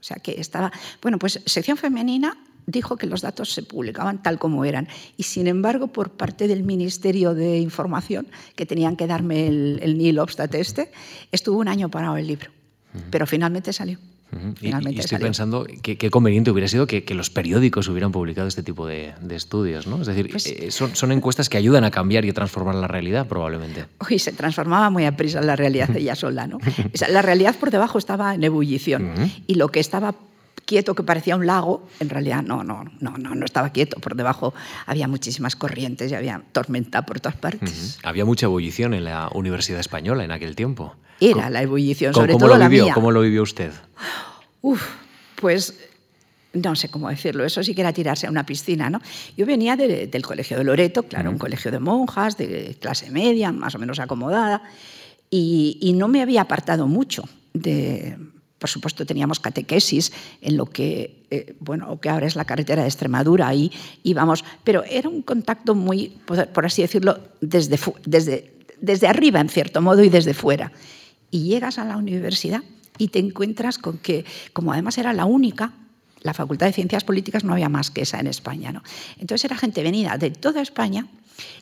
[0.00, 4.38] O sea que estaba, bueno, pues sección femenina dijo que los datos se publicaban tal
[4.38, 4.88] como eran.
[5.16, 9.98] Y sin embargo, por parte del Ministerio de Información, que tenían que darme el, el
[9.98, 10.90] Nil Obstat este,
[11.32, 12.50] estuvo un año parado el libro.
[13.10, 13.98] Pero finalmente salió.
[14.60, 18.86] y, estoy pensando que qué conveniente hubiera sido que, los periódicos hubieran publicado este tipo
[18.86, 20.00] de, estudios, ¿no?
[20.00, 23.26] Es decir, pues eh, son, encuestas que ayudan a cambiar y a transformar la realidad,
[23.26, 23.86] probablemente.
[24.08, 26.58] Uy, se transformaba muy a prisa la realidad ella sola, ¿no?
[27.10, 29.12] la realidad por debajo estaba en ebullición
[29.46, 30.14] y lo que estaba
[30.64, 34.00] quieto que parecía un lago, en realidad no, no, no, no, no estaba quieto.
[34.00, 34.54] Por debajo
[34.86, 37.98] había muchísimas corrientes y había tormenta por todas partes.
[38.02, 40.94] Había mucha ebullición en la Universidad Española en aquel tiempo.
[41.20, 42.84] Era la ebullición, sobre todo lo la vivió?
[42.84, 42.94] mía.
[42.94, 43.72] ¿Cómo lo vivió usted?
[44.62, 44.82] Uf,
[45.36, 45.78] pues
[46.54, 49.00] no sé cómo decirlo, eso sí que era tirarse a una piscina, ¿no?
[49.36, 53.74] Yo venía del colegio de Loreto, claro, un colegio de monjas, de clase media, más
[53.74, 54.62] o menos acomodada,
[55.30, 58.16] y, y no me había apartado mucho de,
[58.64, 62.88] por supuesto, teníamos catequesis en lo que, eh, bueno, que ahora es la carretera de
[62.88, 63.70] Extremadura, ahí
[64.04, 69.82] íbamos, pero era un contacto muy, por así decirlo, desde, desde, desde arriba, en cierto
[69.82, 70.72] modo, y desde fuera.
[71.30, 72.62] Y llegas a la universidad
[72.96, 74.24] y te encuentras con que,
[74.54, 75.74] como además era la única,
[76.22, 78.72] la Facultad de Ciencias Políticas no había más que esa en España.
[78.72, 78.82] ¿no?
[79.18, 81.06] Entonces era gente venida de toda España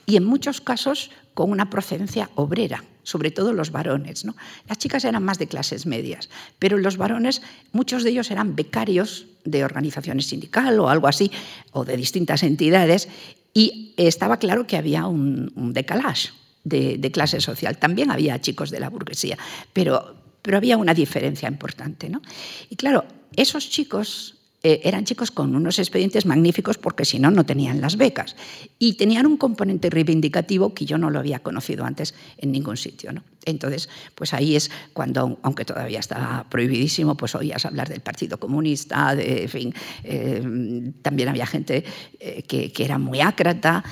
[0.07, 4.25] y en muchos casos con una procedencia obrera, sobre todo los varones.
[4.25, 4.37] ¿no?
[4.69, 9.27] Las chicas eran más de clases medias, pero los varones, muchos de ellos eran becarios
[9.45, 11.31] de organizaciones sindical o algo así,
[11.73, 13.09] o de distintas entidades,
[13.55, 17.77] y estaba claro que había un, un de, de, clase social.
[17.77, 19.37] También había chicos de la burguesía,
[19.73, 22.09] pero, pero había una diferencia importante.
[22.09, 22.23] ¿no?
[22.71, 23.05] Y claro,
[23.37, 27.97] esos chicos eh, eran chicos con unos expedientes magníficos porque si no, no tenían las
[27.97, 28.37] becas.
[28.79, 33.13] Y tenían un componente reivindicativo que yo no lo había conocido antes en ningún sitio.
[33.13, 33.25] ¿no?
[33.45, 39.17] Entonces, pues ahí es cuando, aunque todavía estaba prohibidísimo, pues oías hablar del Partido Comunista,
[39.17, 41.85] de, en fin, eh, también había gente
[42.21, 43.83] eh, que, era muy ácrata.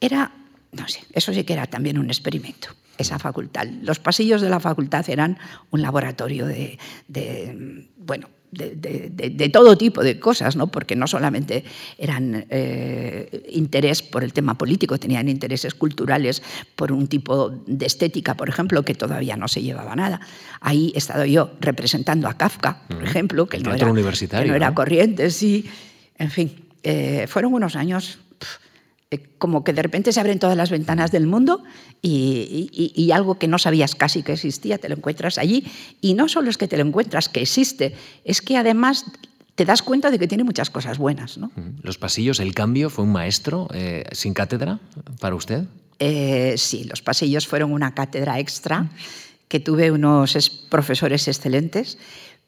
[0.00, 0.32] Era,
[0.72, 3.66] no sé, eso sí que era también un experimento esa facultad.
[3.82, 5.38] Los pasillos de la facultad eran
[5.70, 10.68] un laboratorio de, de bueno, de, de, de, de, todo tipo de cosas, ¿no?
[10.68, 11.64] porque no solamente
[11.98, 16.42] eran eh, interés por el tema político, tenían intereses culturales
[16.76, 20.20] por un tipo de estética, por ejemplo, que todavía no se llevaba nada.
[20.60, 24.68] Ahí he estado yo representando a Kafka, por ejemplo, que, no era, que no era
[24.68, 24.74] ¿no?
[24.74, 25.68] corriente, sí.
[26.16, 28.18] En fin, eh, fueron unos años
[29.38, 31.64] como que de repente se abren todas las ventanas del mundo
[32.02, 35.64] y, y, y, algo que no sabías casi que existía, te lo encuentras allí.
[36.00, 37.94] Y no solo es que te lo encuentras, que existe,
[38.24, 39.06] es que además
[39.58, 41.36] te das cuenta de que tiene muchas cosas buenas.
[41.36, 41.50] ¿no?
[41.82, 44.78] ¿Los pasillos, el cambio, fue un maestro eh, sin cátedra
[45.20, 45.64] para usted?
[45.98, 48.88] Eh, sí, los pasillos fueron una cátedra extra,
[49.48, 51.98] que tuve unos profesores excelentes,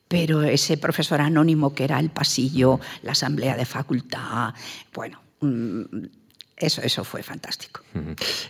[0.06, 4.54] pero ese profesor anónimo que era el pasillo, la asamblea de facultad,
[4.94, 6.19] bueno, mm,
[6.60, 7.80] eso, eso fue fantástico.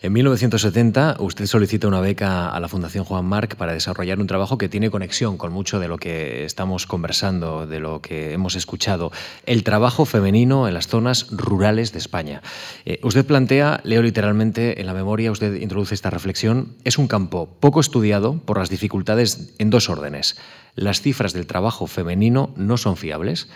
[0.02, 4.58] En 1970 usted solicita una beca a la Fundación Juan Marc para desarrollar un trabajo
[4.58, 9.12] que tiene conexión con mucho de lo que estamos conversando, de lo que hemos escuchado,
[9.46, 12.42] el trabajo femenino en las zonas rurales de España.
[12.84, 17.56] Eh, usted plantea, leo literalmente en la memoria, usted introduce esta reflexión, es un campo
[17.60, 20.36] poco estudiado por las dificultades en dos órdenes.
[20.74, 23.48] Las cifras del trabajo femenino no son fiables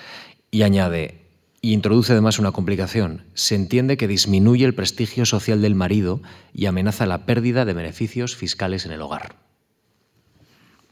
[0.51, 1.24] y añade,
[1.65, 3.25] y introduce además una complicación.
[3.33, 6.21] Se entiende que disminuye el prestigio social del marido
[6.53, 9.37] y amenaza la pérdida de beneficios fiscales en el hogar.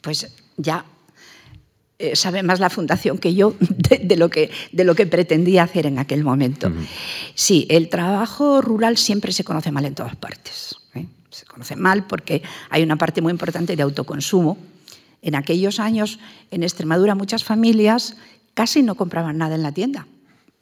[0.00, 0.86] Pues ya
[1.98, 5.64] eh, sabe más la fundación que yo de, de, lo que, de lo que pretendía
[5.64, 6.68] hacer en aquel momento.
[6.68, 6.86] Uh -huh.
[7.34, 10.76] Sí, el trabajo rural siempre se conoce mal en todas partes.
[10.94, 11.06] ¿eh?
[11.28, 14.56] Se conoce mal porque hay una parte muy importante de autoconsumo.
[15.20, 16.18] En aquellos años,
[16.50, 18.16] en Extremadura, muchas familias
[18.54, 20.06] casi no compraban nada en la tienda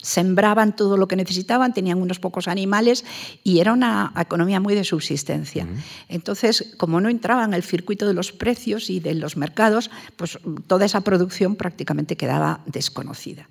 [0.03, 3.05] sembraban todo lo que necesitaban, tenían unos pocos animales
[3.45, 5.67] y era una economía muy de subsistencia.
[6.09, 10.39] Entonces, como no entraba en el circuito de los precios y de los mercados, pues
[10.67, 13.49] toda esa producción prácticamente quedaba desconocida.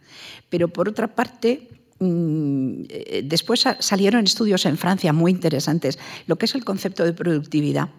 [0.50, 6.00] Pero por otra parte, después salieron estudios en Francia muy interesantes.
[6.28, 7.90] Lo que es el concepto de productividad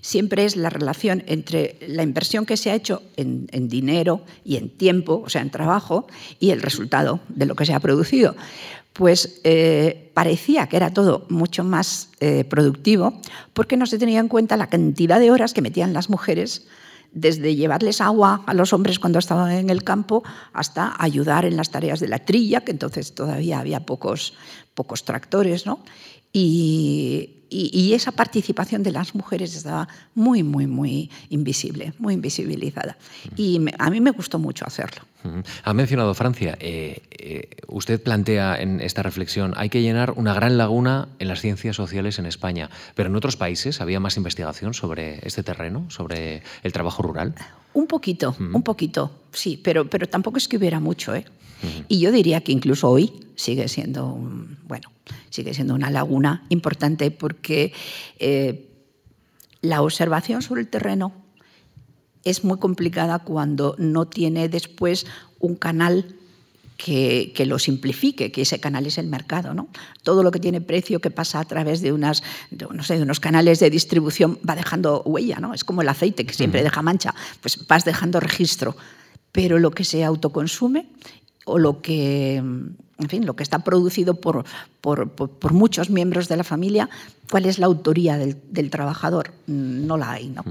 [0.00, 4.56] siempre es la relación entre la inversión que se ha hecho en, en, dinero y
[4.56, 6.06] en tiempo, o sea, en trabajo,
[6.38, 8.34] y el resultado de lo que se ha producido.
[8.92, 13.20] Pues eh, parecía que era todo mucho más eh, productivo
[13.52, 16.66] porque no se tenía en cuenta la cantidad de horas que metían las mujeres
[17.12, 21.70] desde llevarles agua a los hombres cuando estaban en el campo hasta ayudar en las
[21.70, 24.34] tareas de la trilla, que entonces todavía había pocos,
[24.74, 25.80] pocos tractores, ¿no?
[26.32, 32.96] Y, y, y, esa participación de las mujeres estaba muy, muy, muy invisible, muy invisibilizada.
[33.36, 35.02] Y me, a mí me gustó mucho hacerlo.
[35.64, 36.56] Ha mencionado Francia.
[36.60, 41.40] Eh, eh, usted plantea en esta reflexión, hay que llenar una gran laguna en las
[41.40, 46.42] ciencias sociales en España, pero en otros países había más investigación sobre este terreno, sobre
[46.62, 47.34] el trabajo rural.
[47.74, 51.14] Un poquito, un poquito, sí, pero, pero tampoco es que hubiera mucho.
[51.14, 51.24] ¿eh?
[51.62, 51.84] Uh -huh.
[51.88, 54.90] Y yo diría que incluso hoy sigue siendo, un, bueno,
[55.30, 57.72] sigue siendo una laguna importante porque
[58.18, 58.68] eh,
[59.62, 61.12] la observación sobre el terreno
[62.24, 65.06] es muy complicada cuando no tiene después
[65.38, 66.16] un canal
[66.76, 69.54] que, lo simplifique, que ese canal es el mercado.
[69.54, 69.68] ¿no?
[70.02, 73.20] Todo lo que tiene precio que pasa a través de, unas, no sé, de unos
[73.20, 75.52] canales de distribución va dejando huella, ¿no?
[75.52, 78.76] es como el aceite que siempre deja mancha, pues vas dejando registro.
[79.32, 80.86] Pero lo que se autoconsume
[81.50, 84.44] o lo que, en fin, lo que está producido por,
[84.80, 86.88] por, muchos miembros de la familia,
[87.30, 89.32] ¿cuál es la autoría del, trabajador?
[89.46, 90.28] No la hay.
[90.28, 90.44] ¿no?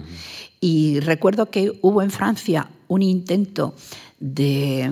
[0.59, 3.75] Y recuerdo que hubo en Francia un intento
[4.19, 4.91] de,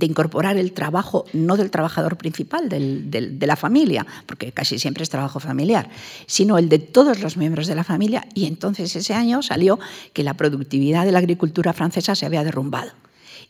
[0.00, 5.40] incorporar el trabajo, no del trabajador principal, de la familia, porque casi siempre es trabajo
[5.40, 5.90] familiar,
[6.26, 8.26] sino el de todos los miembros de la familia.
[8.34, 9.78] Y entonces ese año salió
[10.12, 12.92] que la productividad de la agricultura francesa se había derrumbado.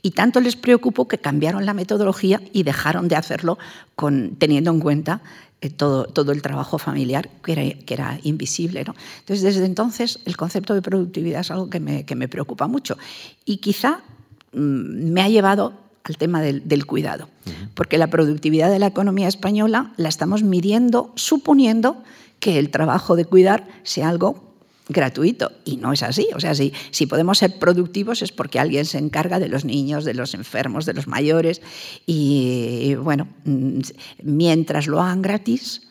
[0.03, 3.59] Y tanto les preocupó que cambiaron la metodología y dejaron de hacerlo
[3.97, 5.21] con, teniendo en cuenta
[5.61, 8.85] eh, todo, todo, el trabajo familiar que era, que era invisible.
[8.85, 8.95] ¿no?
[9.21, 12.97] Entonces, desde entonces, el concepto de productividad es algo que me, que me preocupa mucho.
[13.45, 14.03] Y quizá
[14.53, 15.75] mm, me ha llevado
[16.05, 17.29] al tema del, del cuidado,
[17.75, 22.03] porque la productividad de la economía española la estamos midiendo suponiendo
[22.41, 24.48] que el trabajo de cuidar sea algo
[24.89, 25.53] gratuito.
[25.65, 26.29] Y no es así.
[26.35, 30.05] O sea, si, si podemos ser productivos es porque alguien se encarga de los niños,
[30.05, 31.61] de los enfermos, de los mayores.
[32.07, 33.81] Y bueno, mm,
[34.23, 35.88] mientras lo hagan gratis,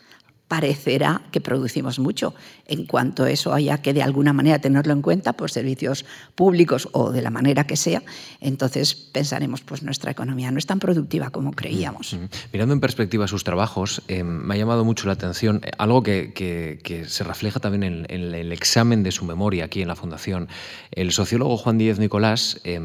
[0.47, 2.33] parecerá que producimos mucho.
[2.65, 6.87] En cuanto a eso haya que de alguna manera tenerlo en cuenta por servicios públicos
[6.93, 8.03] o de la manera que sea,
[8.39, 12.15] entonces pensaremos, pues nuestra economía no es tan productiva como creíamos.
[12.53, 16.77] Mirando en perspectiva sus trabajos, eh, me ha llamado mucho la atención eh, algo que,
[17.07, 20.47] se refleja también en, el examen de su memoria aquí en la Fundación.
[20.91, 22.79] El sociólogo Juan Díez Nicolás eh,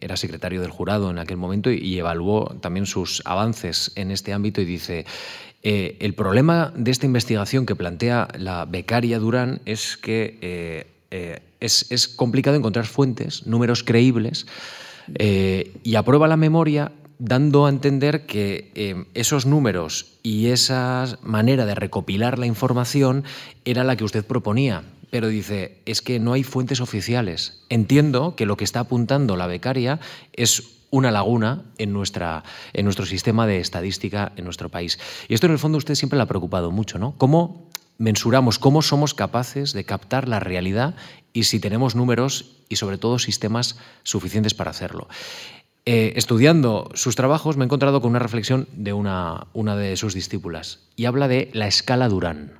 [0.00, 4.60] era secretario del jurado en aquel momento y evaluó también sus avances en este ámbito
[4.60, 5.06] y dice,
[5.62, 11.40] eh, el problema de esta investigación que plantea la becaria Durán es que eh, eh,
[11.60, 14.46] es, complicado encontrar fuentes, números creíbles,
[15.82, 22.38] y aprueba la memoria dando a entender que esos números y esa manera de recopilar
[22.38, 23.24] la información
[23.64, 24.84] era la que usted proponía.
[25.10, 27.64] Pero dice, es que no hay fuentes oficiales.
[27.70, 29.98] Entiendo que lo que está apuntando la becaria
[30.32, 34.98] es una laguna en, nuestra, en nuestro sistema de estadística en nuestro país.
[35.28, 37.14] Y esto en el fondo usted siempre le ha preocupado mucho, ¿no?
[37.16, 37.68] ¿Cómo
[37.98, 40.94] mensuramos, cómo somos capaces de captar la realidad
[41.32, 45.08] y si tenemos números y sobre todo sistemas suficientes para hacerlo?
[45.86, 50.12] Eh, estudiando sus trabajos me he encontrado con una reflexión de una, una de sus
[50.12, 52.59] discípulas y habla de la escala Durán.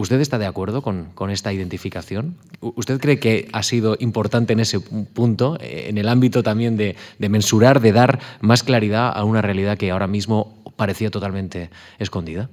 [0.00, 2.36] ¿Usted está de acuerdo con, esta identificación?
[2.60, 7.80] ¿Usted cree que ha sido importante en ese punto, en el ámbito también de, mensurar,
[7.80, 12.48] de dar más claridad a una realidad que ahora mismo parecía totalmente escondida?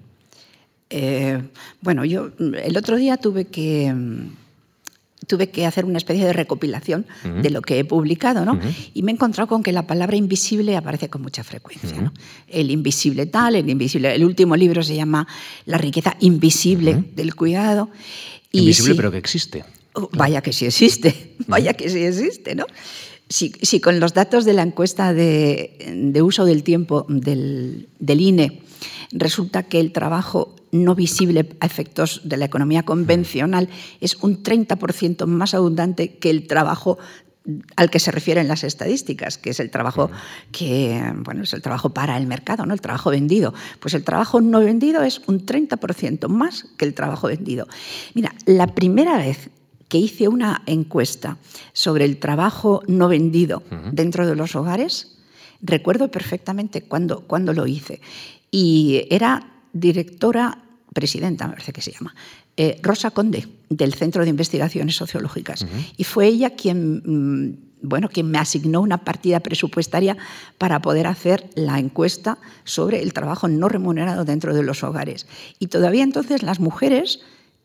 [0.90, 1.40] Eh,
[1.82, 3.94] bueno, yo el otro día tuve que
[5.28, 7.06] tuve que hacer una especie de recopilación
[7.42, 8.60] de lo que he publicado, ¿no?
[8.94, 12.14] Y me he encontrado con que la palabra invisible aparece con mucha frecuencia, ¿no?
[12.48, 14.14] El invisible tal, el invisible.
[14.14, 15.28] El último libro se llama
[15.66, 17.90] La riqueza invisible del cuidado.
[18.52, 19.66] invisible, pero que existe.
[19.94, 22.66] Oh, vaya que sí existe, vaya que sí existe, ¿no?
[23.28, 28.62] Si, con los datos de la encuesta de, uso del tiempo del, del INE
[29.12, 33.70] resulta que el trabajo no visible a efectos de la economía convencional
[34.02, 36.98] es un 30% más abundante que el trabajo
[37.76, 40.10] al que se refieren las estadísticas, que es el trabajo
[40.52, 42.74] que bueno, es el trabajo para el mercado, ¿no?
[42.74, 43.54] El trabajo vendido.
[43.80, 47.68] Pues el trabajo no vendido es un 30% más que el trabajo vendido.
[48.14, 49.50] Mira, la primera vez
[49.88, 51.38] que hice una encuesta
[51.74, 53.62] sobre el trabajo no vendido
[53.92, 55.20] dentro de los hogares,
[55.62, 58.02] recuerdo perfectamente cuando, cuando lo hice.
[58.50, 60.65] Y era directora
[60.96, 62.16] presidenta, me parece que se llama,
[62.58, 65.68] eh, Rosa Conde, del Centro de Investigaciones Sociológicas.
[65.98, 70.18] Y fue ella quien, mm, bueno, quien me asignó una partida presupuestaria
[70.58, 75.28] para poder hacer la encuesta sobre el trabajo no remunerado dentro de los hogares.
[75.60, 77.20] Y todavía entonces las mujeres,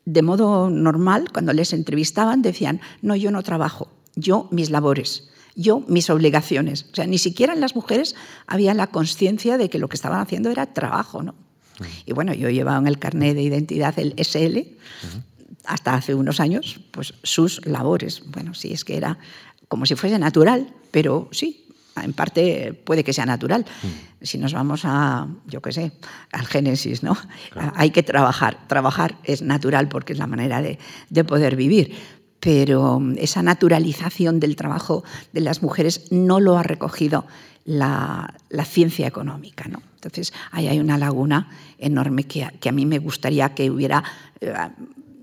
[0.05, 5.83] de modo normal, cuando les entrevistaban, decían, no, yo no trabajo, yo mis labores yo
[5.89, 6.87] mis obligaciones.
[6.93, 8.15] O sea, ni siquiera en las mujeres
[8.47, 11.35] había la conciencia de que lo que estaban haciendo era trabajo, ¿no?
[12.07, 14.59] Y bueno, yo llevaba en el carnet de identidad el SL
[15.65, 18.23] hasta hace unos años, pues sus labores.
[18.27, 19.19] Bueno, sí, es que era
[19.69, 21.67] como si fuese natural, pero sí,
[22.03, 23.65] en parte puede que sea natural.
[24.21, 25.93] Si nos vamos a, yo qué sé,
[26.33, 27.17] al Génesis, ¿no?
[27.75, 28.67] Hay que trabajar.
[28.69, 30.79] Trabajar es natural porque es la manera de,
[31.09, 31.95] de poder vivir
[32.41, 37.27] pero esa naturalización del trabajo de las mujeres no lo ha recogido
[37.65, 38.35] la,
[38.65, 39.69] ciencia económica.
[39.69, 39.83] ¿no?
[39.95, 44.03] Entonces, ahí hay una laguna enorme que, a mí me gustaría que hubiera...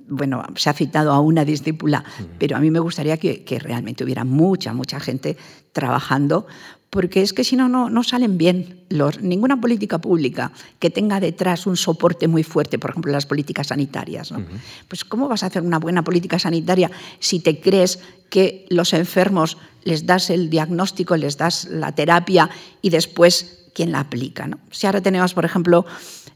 [0.10, 2.04] Bueno, se ha citado a una discípula,
[2.40, 5.38] pero a mí me gustaría que, realmente hubiera mucha, mucha gente
[5.74, 6.48] trabajando
[6.90, 8.86] porque es que si no, no salen bien.
[8.90, 13.68] Los, ninguna política pública que tenga detrás un soporte muy fuerte, por ejemplo, las políticas
[13.68, 14.32] sanitarias.
[14.32, 14.46] ¿no?
[14.88, 16.90] Pues ¿cómo vas a hacer una buena política sanitaria
[17.20, 18.00] si te crees
[18.30, 22.50] que los enfermos les das el diagnóstico, les das la terapia
[22.82, 24.48] y después quién la aplica?
[24.48, 24.60] ¿no?
[24.72, 25.86] Si ahora tenemos, por ejemplo,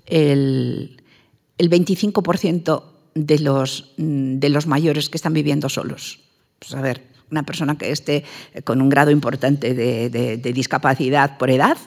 [0.05, 1.01] el,
[1.57, 6.19] el 25% de los, de los mayores que están viviendo solos.
[6.59, 7.01] Pues a ver,
[7.31, 8.23] una persona que esté
[8.63, 11.77] con un grado importante de, discapacidad por edad,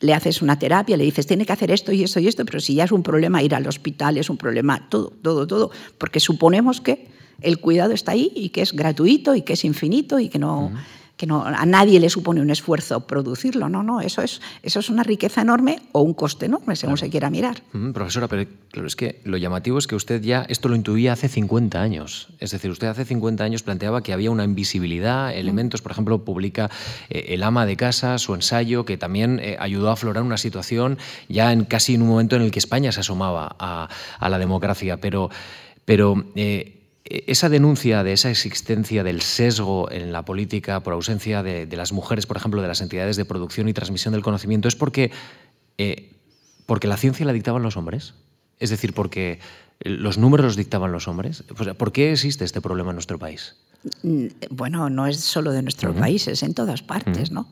[0.00, 2.60] le haces una terapia, le dices, tiene que hacer esto y esto y esto, pero
[2.60, 6.20] si ya es un problema ir al hospital, es un problema todo, todo, todo, porque
[6.20, 7.08] suponemos que
[7.40, 10.72] el cuidado está ahí y que es gratuito y que es infinito y que no
[11.16, 13.68] que no, a nadie le supone un esfuerzo producirlo.
[13.68, 17.08] No, no, eso es, eso es una riqueza enorme o un coste enorme, según se
[17.08, 17.62] quiera mirar.
[17.92, 21.28] profesora, pero claro, es que lo llamativo es que usted ya esto lo intuía hace
[21.28, 22.28] 50 años.
[22.40, 26.70] Es decir, usted hace 50 años planteaba que había una invisibilidad, elementos, por ejemplo, publica
[27.10, 30.98] eh, El ama de casa, su ensayo, que también eh, ayudó a aflorar una situación
[31.28, 33.88] ya en casi en un momento en el que España se asomaba a,
[34.28, 34.96] la democracia.
[34.96, 35.30] Pero,
[35.84, 41.66] pero eh, esa denuncia de esa existencia del sesgo en la política por ausencia de,
[41.76, 45.10] las mujeres, por ejemplo, de las entidades de producción y transmisión del conocimiento, es porque,
[45.76, 46.12] eh,
[46.64, 48.14] porque la ciencia la dictaban los hombres.
[48.58, 49.40] Es decir, porque
[49.80, 51.42] los números los dictaban los hombres.
[51.76, 53.56] ¿Por qué existe este problema en nuestro país?
[54.02, 57.50] Mm, bueno, no es solo de nuestro país, es en todas partes, ¿no?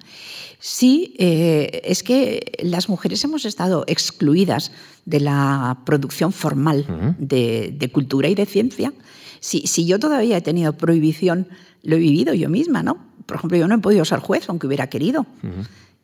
[0.61, 4.73] Sí, eh, es que las mujeres hemos estado excluidas
[5.05, 6.87] de la producción formal
[7.19, 8.95] de, de cultura y de ciencia
[9.43, 11.49] si, yo todavía he tenido prohibición,
[11.83, 12.97] lo he vivido yo misma, ¿no?
[13.27, 15.27] Por ejemplo, yo no he podido ser juez, aunque hubiera querido.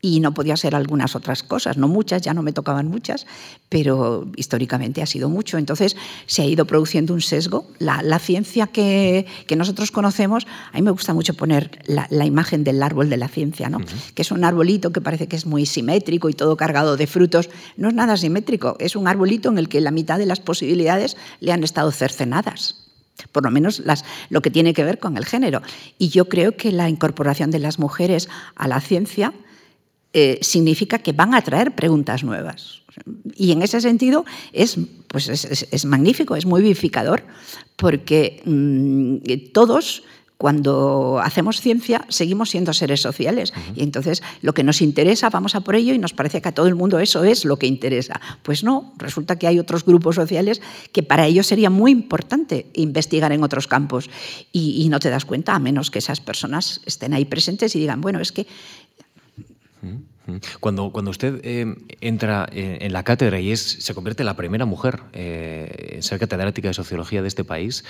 [0.01, 3.26] Y no podía ser algunas otras cosas, no muchas, ya no me tocaban muchas,
[3.68, 5.57] pero históricamente ha sido mucho.
[5.57, 7.66] Entonces se ha ido produciendo un sesgo.
[7.78, 9.26] La, ciencia que,
[9.57, 13.68] nosotros conocemos, a mí me gusta mucho poner la, imagen del árbol de la ciencia,
[13.68, 13.78] ¿no?
[14.14, 17.51] que es un arbolito que parece que es muy simétrico y todo cargado de frutos.
[17.76, 21.16] No es nada simétrico, es un arbolito en el que la mitad de las posibilidades
[21.41, 22.88] le han estado cercenadas
[23.32, 23.82] por lo menos
[24.30, 25.62] lo que tiene que ver con el género.
[25.98, 29.32] Y yo creo que la incorporación de las mujeres a la ciencia
[30.12, 32.82] eh, significa que van a traer preguntas nuevas.
[33.34, 34.76] Y en ese sentido es,
[35.08, 37.22] pues es, magnífico, es muy vivificador,
[37.76, 40.02] porque mm, todos
[40.39, 43.53] cuando hacemos ciencia seguimos siendo seres sociales.
[43.74, 46.53] Y entonces lo que nos interesa vamos a por ello y nos parece que a
[46.53, 48.20] todo el mundo eso es lo que interesa.
[48.45, 50.62] Pues no, resulta que hay otros grupos sociales
[50.93, 54.09] que para ellos sería muy importante investigar en otros campos.
[54.53, 58.01] Y, no te das cuenta a menos que esas personas estén ahí presentes y digan,
[58.01, 58.47] bueno, es que...
[60.61, 64.66] Cuando, cuando usted eh, entra en la cátedra y es, se convierte en la primera
[64.66, 67.84] mujer eh, en ser catedrática de sociología de este país,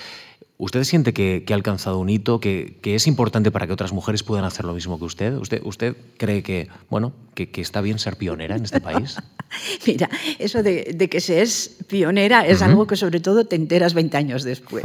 [0.58, 4.44] ¿usted siente que, ha alcanzado un hito, que, es importante para que otras mujeres puedan
[4.44, 5.34] hacer lo mismo que usted?
[5.34, 9.16] ¿Usted, usted cree que, bueno, que, está bien ser pionera en este país?
[9.86, 14.16] Mira, eso de, que se es pionera es algo que sobre todo te enteras 20
[14.16, 14.84] años después.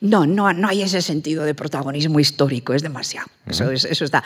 [0.00, 0.26] ¿no?
[0.26, 3.28] no, no, hay ese sentido de protagonismo histórico, es demasiado.
[3.46, 4.22] eso, eso está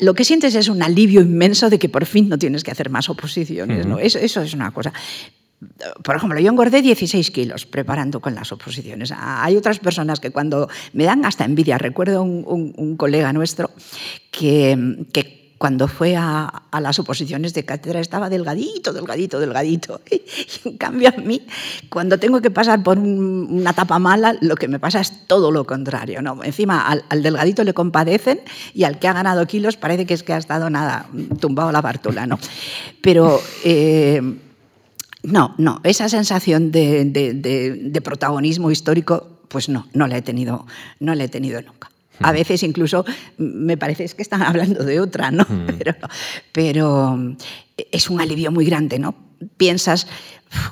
[0.00, 2.90] lo que sientes es un alivio inmenso de que por fin no tienes que hacer
[2.90, 3.86] más oposiciones.
[3.86, 3.98] ¿no?
[3.98, 4.92] Eso, eso, es una cosa.
[6.02, 9.12] Por ejemplo, yo engordé 16 kilos preparando con las oposiciones.
[9.16, 13.70] Hay otras personas que cuando me dan hasta envidia, recuerdo un, un colega nuestro
[14.30, 20.00] que, que cuando fue a, las oposiciones de cátedra estaba delgadito, delgadito, delgadito.
[20.10, 21.40] Y en cambio a mí,
[21.88, 25.64] cuando tengo que pasar por una etapa mala, lo que me pasa es todo lo
[25.64, 26.20] contrario.
[26.20, 26.44] ¿no?
[26.44, 28.40] Encima al, delgadito le compadecen
[28.74, 31.06] y al que ha ganado kilos parece que es que ha estado nada,
[31.40, 32.26] tumbado la bartola.
[32.26, 32.38] ¿no?
[33.00, 33.40] Pero...
[33.64, 34.20] Eh,
[35.24, 40.66] no, no, esa sensación de, de, protagonismo histórico, pues no, no la he tenido,
[41.00, 41.90] no la he tenido nunca.
[42.20, 43.04] A veces incluso
[43.38, 45.46] me parece que están hablando de otra, ¿no?
[46.52, 47.36] Pero,
[47.90, 49.16] es un alivio muy grande, ¿no?
[49.56, 50.06] Piensas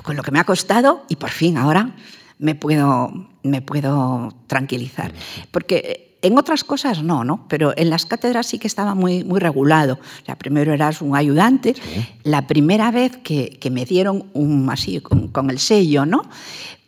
[0.03, 1.95] con lo que me ha costado y por fin ahora
[2.37, 3.11] me puedo,
[3.43, 5.13] me puedo tranquilizar.
[5.51, 7.45] Porque en otras cosas no, ¿no?
[7.49, 9.99] Pero en las cátedras sí que estaba muy, muy regulado.
[10.21, 11.75] O sea, primero eras un ayudante.
[12.23, 16.23] La primera vez que, me dieron un, así con, el sello, ¿no?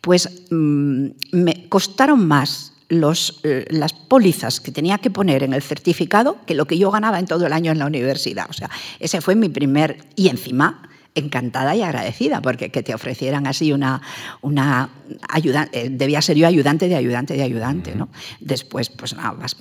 [0.00, 5.62] Pues mm, me costaron más los, eh, las pólizas que tenía que poner en el
[5.62, 8.46] certificado que lo que yo ganaba en todo el año en la universidad.
[8.48, 8.70] O sea,
[9.00, 9.98] ese fue mi primer...
[10.16, 14.00] Y encima encantada y agradecida, porque que te ofrecieran así una,
[14.42, 14.90] una
[15.28, 18.08] ayuda, eh, debía ser yo ayudante de ayudante de ayudante, ¿no?
[18.38, 19.56] Después, pues nada, vas,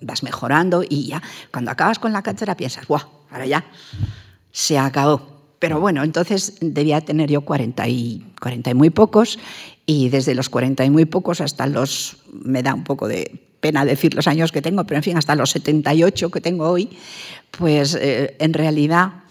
[0.00, 3.02] vas, mejorando y ya, cuando acabas con la cátedra piensas, ¡guau!
[3.30, 3.64] Ahora ya
[4.52, 5.36] se acabó.
[5.58, 9.38] Pero bueno, entonces debía tener yo 40 y, 40 y muy pocos
[9.86, 13.84] y desde los 40 y muy pocos hasta los, me da un poco de pena
[13.84, 16.90] decir los años que tengo, pero en fin, hasta los 78 que tengo hoy,
[17.52, 19.24] pues eh, en realidad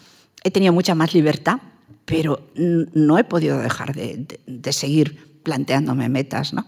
[0.46, 1.58] he tenido mucha más libertad,
[2.06, 6.54] pero no he podido dejar de, seguir planteándome metas.
[6.54, 6.66] ¿no?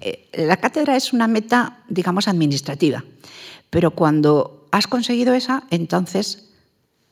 [0.00, 3.04] Eh, la cátedra es una meta, digamos, administrativa,
[3.70, 6.50] pero cuando has conseguido esa, entonces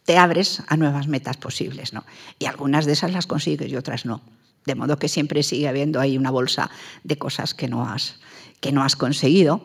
[0.05, 1.93] te abres a nuevas metas posibles.
[1.93, 2.05] ¿no?
[2.39, 4.23] Y algunas de esas las consigues y otras no.
[4.65, 6.71] De modo que siempre sigue habiendo ahí una bolsa
[7.03, 8.21] de cosas que no has,
[8.61, 9.65] que no has conseguido.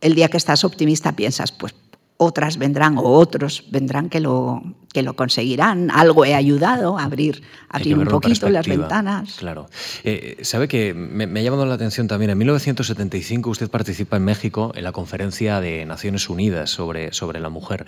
[0.00, 1.74] El día que estás optimista piensas, pues
[2.18, 4.62] otras vendrán o otros vendrán que lo,
[4.92, 5.90] que lo conseguirán.
[5.90, 9.36] Algo he ayudado a abrir, abrir un poquito las ventanas.
[9.38, 9.66] Claro.
[10.04, 14.24] Eh, Sabe que me, me, ha llamado la atención también, en 1975 usted participa en
[14.24, 17.84] México en la conferencia de Naciones Unidas sobre, sobre la mujer.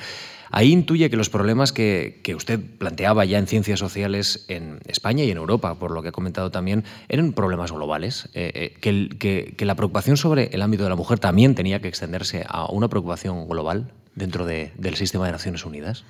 [0.50, 5.24] Ahí intuye que los problemas que, que, usted planteaba ya en ciencias sociales en España
[5.24, 9.10] y en Europa, por lo que ha comentado también, eran problemas globales, eh, eh, que,
[9.18, 12.70] que, que la preocupación sobre el ámbito de la mujer también tenía que extenderse a
[12.70, 16.04] una preocupación global dentro de, del sistema de Naciones Unidas?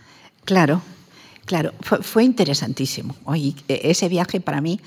[0.45, 0.83] Claro,
[1.49, 3.17] Claro, fue, fue, interesantísimo.
[3.25, 4.81] Hoy, e, ese viaje para mí,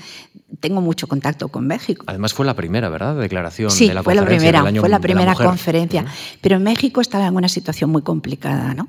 [0.60, 2.06] tengo mucho contacto con México.
[2.06, 3.16] Además fue la primera, ¿verdad?
[3.16, 5.48] Declaración sí, de la fue la primera, del año fue la de primera mujer.
[5.48, 6.06] conferencia.
[6.40, 8.88] Pero en México estaba en una situación muy complicada, ¿no?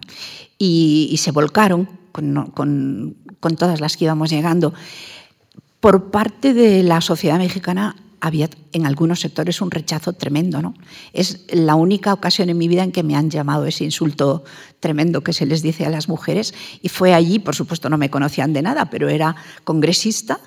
[0.58, 4.74] Y, y se volcaron con, con, con todas las que íbamos llegando.
[5.80, 10.62] Por parte de la sociedad mexicana había en algunos sectores un rechazo tremendo.
[10.62, 10.74] ¿no?
[11.12, 14.44] Es la única ocasión en mi vida en que me han llamado ese insulto
[14.78, 18.10] tremendo que se les dice a las mujeres y fue allí, por supuesto no me
[18.10, 20.38] conocían de nada, pero era congresista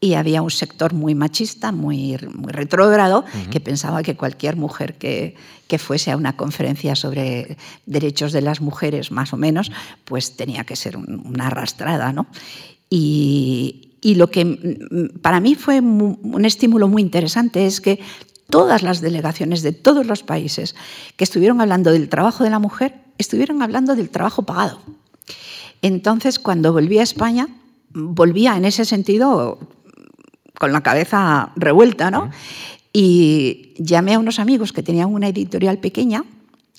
[0.00, 3.48] y había un sector muy machista, muy, muy retrógrado, uh -huh.
[3.50, 5.36] que pensaba que cualquier mujer que,
[5.68, 9.70] que, fuese a una conferencia sobre derechos de las mujeres, más o menos,
[10.04, 12.12] pues tenía que ser un, una arrastrada.
[12.12, 12.26] ¿no?
[12.88, 14.78] Y, y lo que
[15.20, 18.00] para mí fue un estímulo muy interesante es que
[18.48, 20.74] todas las delegaciones de todos los países
[21.16, 24.80] que estuvieron hablando del trabajo de la mujer estuvieron hablando del trabajo pagado.
[25.82, 27.48] Entonces, cuando volví a España,
[27.90, 29.58] volvía en ese sentido
[30.58, 32.30] con la cabeza revuelta, ¿no?
[32.92, 36.24] Y llamé a unos amigos que tenían una editorial pequeña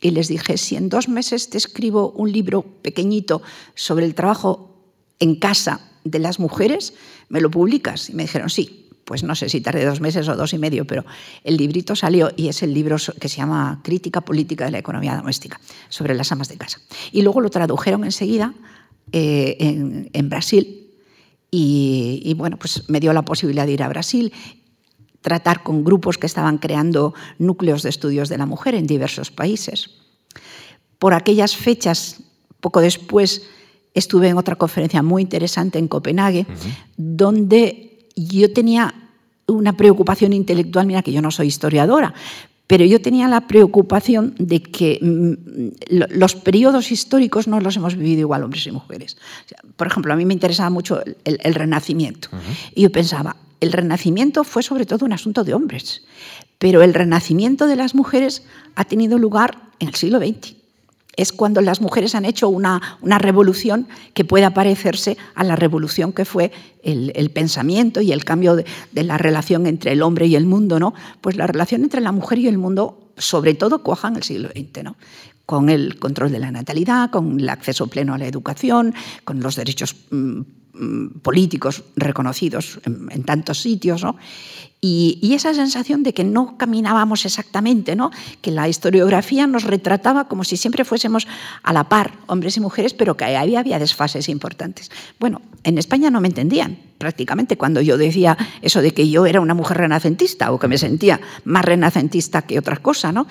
[0.02, 3.42] y les dije, si en dos meses te escribo un libro pequeñito
[3.76, 4.76] sobre el trabajo
[5.20, 6.94] en casa de las mujeres,
[7.30, 8.10] ¿me lo publicas?
[8.10, 8.88] Y me dijeron, sí.
[9.04, 11.04] Pues no sé si tardé dos meses o dos y medio, pero
[11.44, 15.16] el librito salió y es el libro que se llama Crítica Política de la Economía
[15.16, 16.80] Doméstica, sobre las amas de casa.
[17.12, 18.54] Y luego lo tradujeron enseguida
[19.12, 20.88] eh, en, Brasil
[21.50, 24.32] y, y, bueno, pues me dio la posibilidad de ir a Brasil,
[25.22, 29.90] tratar con grupos que estaban creando núcleos de estudios de la mujer en diversos países.
[31.00, 32.22] Por aquellas fechas,
[32.60, 33.44] poco después,
[33.94, 36.74] estuve en otra conferencia muy interesante en Copenhague, uh -huh.
[36.98, 38.94] donde yo tenía
[39.48, 42.14] una preocupación intelectual, mira que yo no soy historiadora,
[42.68, 48.22] pero yo tenía la preocupación de que mm, los periodos históricos no los hemos vivido
[48.22, 49.18] igual hombres y mujeres.
[49.76, 52.30] Por ejemplo, a mí me interesaba mucho el, el Renacimiento.
[52.32, 52.72] Uh -huh.
[52.76, 56.04] Y yo pensaba, el Renacimiento fue sobre todo un asunto de hombres,
[56.60, 58.44] pero el Renacimiento de las mujeres
[58.76, 60.61] ha tenido lugar en el siglo XX
[61.18, 66.14] es cuando las mujeres han hecho una, una, revolución que pueda parecerse a la revolución
[66.14, 66.52] que fue
[66.84, 70.80] el, pensamiento y el cambio de, de, la relación entre el hombre y el mundo,
[70.80, 70.94] ¿no?
[71.20, 74.50] Pues la relación entre la mujer y el mundo, sobre todo, cuaja en el siglo
[74.50, 74.96] XX, ¿no?
[75.52, 78.96] Con el control de la natalidad, con el acceso pleno a la educación,
[79.26, 80.44] con los derechos mmm,
[81.22, 84.16] políticos reconocidos en, en tantos sitios, ¿no?
[84.80, 88.12] Y, y, esa sensación de que no caminábamos exactamente, ¿no?
[88.42, 91.28] que la historiografía nos retrataba como si siempre fuésemos
[91.64, 94.90] a la par, hombres y mujeres, pero que ahí había desfases importantes.
[95.20, 99.42] Bueno, en España no me entendían prácticamente cuando yo decía eso de que yo era
[99.42, 103.12] una mujer renacentista o que me sentía más renacentista que otra cosa.
[103.12, 103.28] ¿no?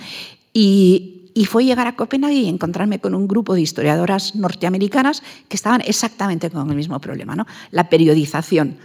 [0.53, 5.57] Y, y fue llegar a Copenhague y encontrarme con un grupo de historiadoras norteamericanas que
[5.57, 7.47] estaban exactamente con el mismo problema, ¿no?
[7.71, 8.79] la periodización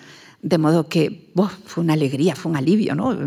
[0.45, 1.31] de modo que
[1.65, 3.17] fue una alegría, fue un alivio, ¿no?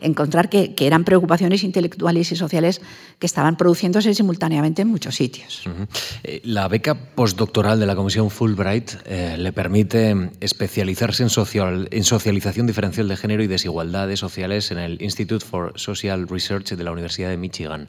[0.00, 2.80] Encontrar que, que, eran preocupaciones intelectuales y sociales
[3.18, 5.64] que estaban produciéndose simultáneamente en muchos sitios.
[5.64, 6.40] -huh.
[6.44, 12.68] La beca postdoctoral de la Comisión Fulbright eh, le permite especializarse en, social, en socialización
[12.68, 17.30] diferencial de género y desigualdades sociales en el Institute for Social Research de la Universidad
[17.30, 17.88] de Michigan.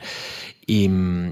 [0.66, 0.90] Y,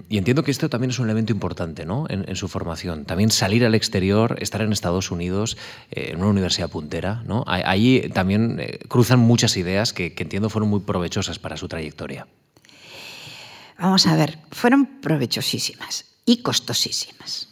[0.10, 2.06] y, entiendo que esto también es un elemento importante ¿no?
[2.10, 3.06] en, en, su formación.
[3.06, 5.56] También salir al exterior, estar en Estados Unidos,
[5.92, 7.22] eh, en una universidad puntera.
[7.26, 7.44] ¿no?
[7.48, 12.28] Ahí también eh, cruzan muchas ideas que, que, entiendo fueron muy provechosas para su trayectoria.
[13.78, 17.50] Vamos a ver, fueron provechosísimas y costosísimas.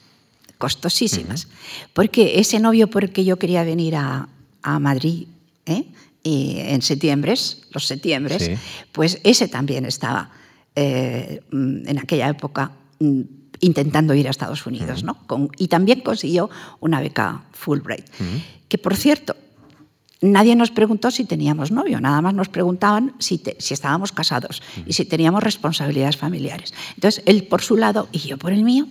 [0.58, 1.46] Costosísimas.
[1.46, 1.90] Uh -huh.
[1.94, 4.28] Porque ese novio por el que yo quería venir a,
[4.64, 5.28] a Madrid
[5.68, 5.86] ¿eh?
[6.24, 7.36] y en septiembre,
[7.72, 8.56] los septiembre, sí.
[8.92, 10.32] pues ese también estaba
[10.80, 13.22] eh, en aquella época mm,
[13.62, 15.18] intentando ir a Estados Unidos, ¿no?
[15.58, 16.52] y también consiguió
[16.82, 18.06] una beca Fulbright.
[18.68, 19.36] Que por cierto,
[20.22, 24.94] nadie nos preguntó si teníamos novio, nada más nos preguntaban si, si estábamos casados y
[24.94, 26.76] si teníamos responsabilidades familiares.
[26.94, 28.88] Entonces, él por su lado y yo por el mío,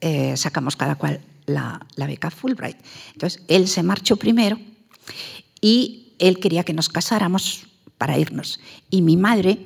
[0.00, 2.78] eh, sacamos cada cual la, la beca Fulbright.
[3.12, 4.58] Entonces, él se marchó primero
[5.60, 8.58] y él quería que nos casáramos para irnos.
[8.90, 9.60] Y mi madre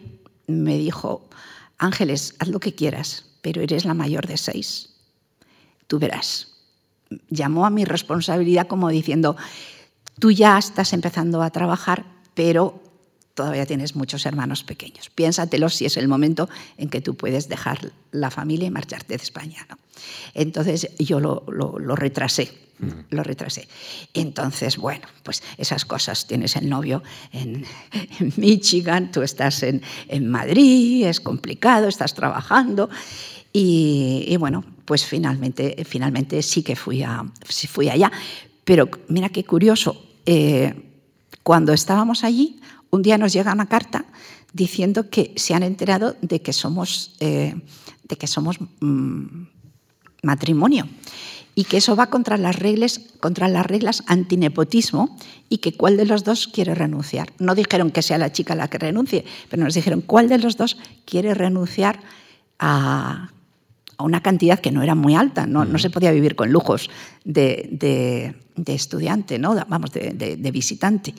[0.48, 1.28] me dijo,
[1.78, 4.94] Ángeles, haz lo que quieras, pero eres la mayor de seis.
[5.86, 6.56] Tú verás.
[7.30, 9.36] Llamó a mi responsabilidad como diciendo,
[10.18, 12.82] tú ya estás empezando a trabajar, pero
[13.38, 15.10] todavía tienes muchos hermanos pequeños.
[15.10, 19.22] Piénsatelo si es el momento en que tú puedes dejar la familia y marcharte de
[19.22, 19.64] España.
[20.34, 21.44] Entonces yo lo,
[21.94, 22.52] retrasé,
[23.10, 23.68] lo retrasé.
[24.12, 26.26] Entonces, bueno, pues esas cosas.
[26.26, 27.64] Tienes el novio en,
[28.36, 29.82] Michigan, tú estás en,
[30.28, 32.90] Madrid, es complicado, estás trabajando.
[33.52, 38.10] Y, bueno, pues finalmente, finalmente sí que fui, a, fui allá.
[38.64, 40.74] Pero mira qué curioso, eh,
[41.44, 42.58] cuando estábamos allí,
[42.90, 44.06] un día nos llega una carta
[44.52, 47.54] diciendo que se han enterado de que somos, eh,
[48.04, 49.42] de que somos mm,
[50.22, 50.88] matrimonio
[51.54, 55.16] y que eso va contra las reglas, contra las reglas antinepotismo
[55.48, 57.32] y que cuál de los dos quiere renunciar.
[57.38, 60.56] No dijeron que sea la chica la que renuncie, pero nos dijeron cuál de los
[60.56, 62.00] dos quiere renunciar
[62.60, 63.32] a,
[63.98, 66.90] una cantidad que no era muy alta, no, no se podía vivir con lujos
[67.24, 68.34] de,
[68.66, 69.56] estudiante, ¿no?
[69.68, 71.12] vamos, de, visitante.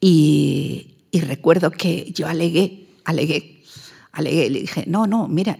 [0.00, 3.64] Y, recuerdo que yo alegué, alegué,
[4.12, 5.58] alegué, le dije, no, no, mira,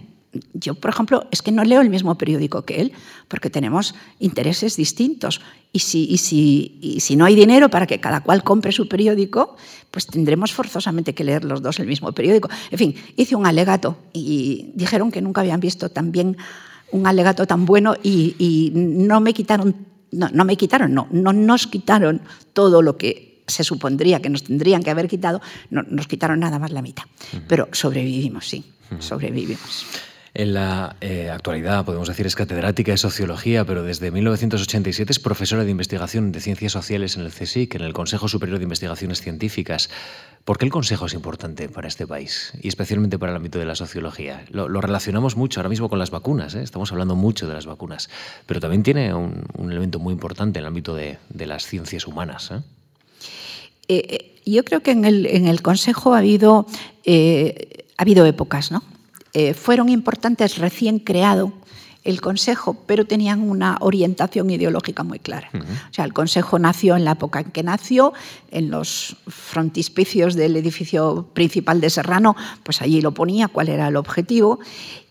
[0.54, 2.92] yo, por ejemplo, es que no leo el mismo periódico que él,
[3.26, 5.40] porque tenemos intereses distintos.
[5.72, 8.88] Y si, y si, y si no hay dinero para que cada cual compre su
[8.88, 9.56] periódico,
[9.90, 12.48] pues tendremos forzosamente que leer los dos el mismo periódico.
[12.70, 16.36] En fin, hice un alegato y dijeron que nunca habían visto tan bien
[16.92, 19.74] un alegato tan bueno y, no me quitaron,
[20.12, 22.20] no, no me quitaron, no, no nos quitaron
[22.52, 25.40] todo lo que se supondría que nos tendrían que haber quitado,
[25.70, 27.04] no, nos quitaron nada más la mitad.
[27.48, 28.64] Pero sobrevivimos, sí,
[28.98, 29.86] sobrevivimos.
[30.32, 35.64] En la eh, actualidad, podemos decir, es catedrática de Sociología, pero desde 1987 es profesora
[35.64, 39.90] de investigación de Ciencias Sociales en el CSIC, en el Consejo Superior de Investigaciones Científicas.
[40.44, 43.64] ¿Por qué el Consejo es importante para este país y especialmente para el ámbito de
[43.64, 44.44] la sociología?
[44.50, 46.62] Lo, relacionamos mucho ahora mismo con las vacunas, ¿eh?
[46.62, 48.08] estamos hablando mucho de las vacunas,
[48.46, 52.52] pero también tiene un, elemento muy importante en el ámbito de, las ciencias humanas.
[52.52, 52.60] ¿eh?
[54.46, 56.66] Yo creo que en el, en el Consejo ha habido,
[57.06, 58.82] ha habido épocas, ¿no?
[59.32, 61.52] Eh, fueron importantes recién creado
[62.02, 65.50] el Consejo, pero tenían una orientación ideológica muy clara.
[65.52, 68.14] O sea, el Consejo nació en la época en que nació,
[68.50, 73.96] en los frontispicios del edificio principal de Serrano, pues allí lo ponía, cuál era el
[73.96, 74.60] objetivo,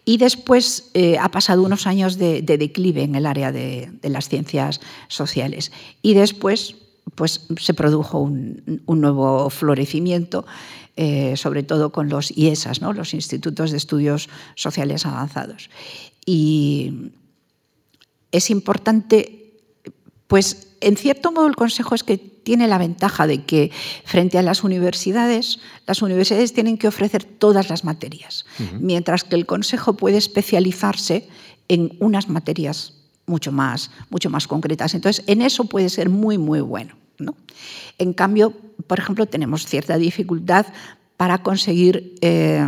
[0.04, 4.82] y después eh, ha pasado unos años de, declive en el área de, las ciencias
[5.08, 5.72] sociales.
[6.02, 6.76] Y después
[7.16, 10.46] pues, se produjo un, un nuevo florecimiento
[11.02, 12.92] eh, sobre todo con los IESAS, ¿no?
[12.92, 15.70] los Institutos de Estudios Sociales Avanzados.
[16.26, 17.14] Y
[18.34, 19.54] es importante,
[20.28, 23.72] pues en cierto modo el Consejo es que tiene la ventaja de que
[24.04, 28.46] frente a las universidades, las universidades tienen que ofrecer todas las materias,
[28.82, 31.30] mientras que el Consejo puede especializarse
[31.70, 32.99] en unas materias
[33.30, 34.94] mucho más, mucho más concretas.
[34.94, 36.96] Entonces, en eso puede ser muy, muy bueno.
[37.20, 37.36] ¿no?
[37.98, 38.54] En cambio,
[38.88, 40.66] por ejemplo, tenemos cierta dificultad
[41.18, 42.66] para conseguir eh,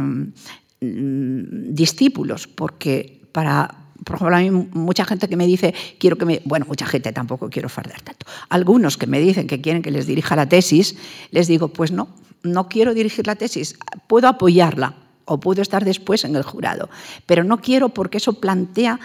[0.80, 6.42] discípulos, porque para por ejemplo, mí mucha gente que me dice, quiero que me...
[6.44, 8.26] Bueno, mucha gente tampoco quiero fardar tanto.
[8.50, 10.96] Algunos que me dicen que quieren que les dirija la tesis,
[11.30, 12.10] les digo, pues no,
[12.42, 14.96] no quiero dirigir la tesis, puedo apoyarla
[15.26, 16.90] o puedo estar después en el jurado,
[17.26, 19.00] pero no quiero porque eso plantea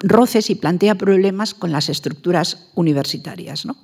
[0.00, 3.66] roces y plantea problemas con las estructuras universitarias.
[3.66, 3.76] ¿no?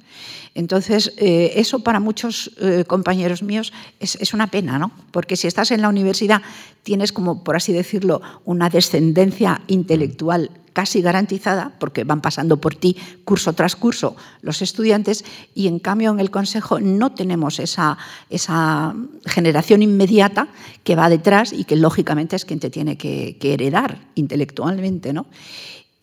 [0.55, 4.93] Entonces, eh, eso para muchos eh, compañeros míos es, una pena, ¿no?
[5.11, 6.43] porque si estás en la universidad
[6.83, 12.97] tienes como, por así decirlo, una descendencia intelectual casi garantizada, porque van pasando por ti
[13.25, 17.97] curso tras curso los estudiantes, y en cambio en el Consejo no tenemos esa,
[18.29, 18.95] esa
[19.25, 20.49] generación inmediata
[20.83, 25.13] que va detrás y que lógicamente es quien te tiene que, que heredar intelectualmente.
[25.13, 25.27] ¿no?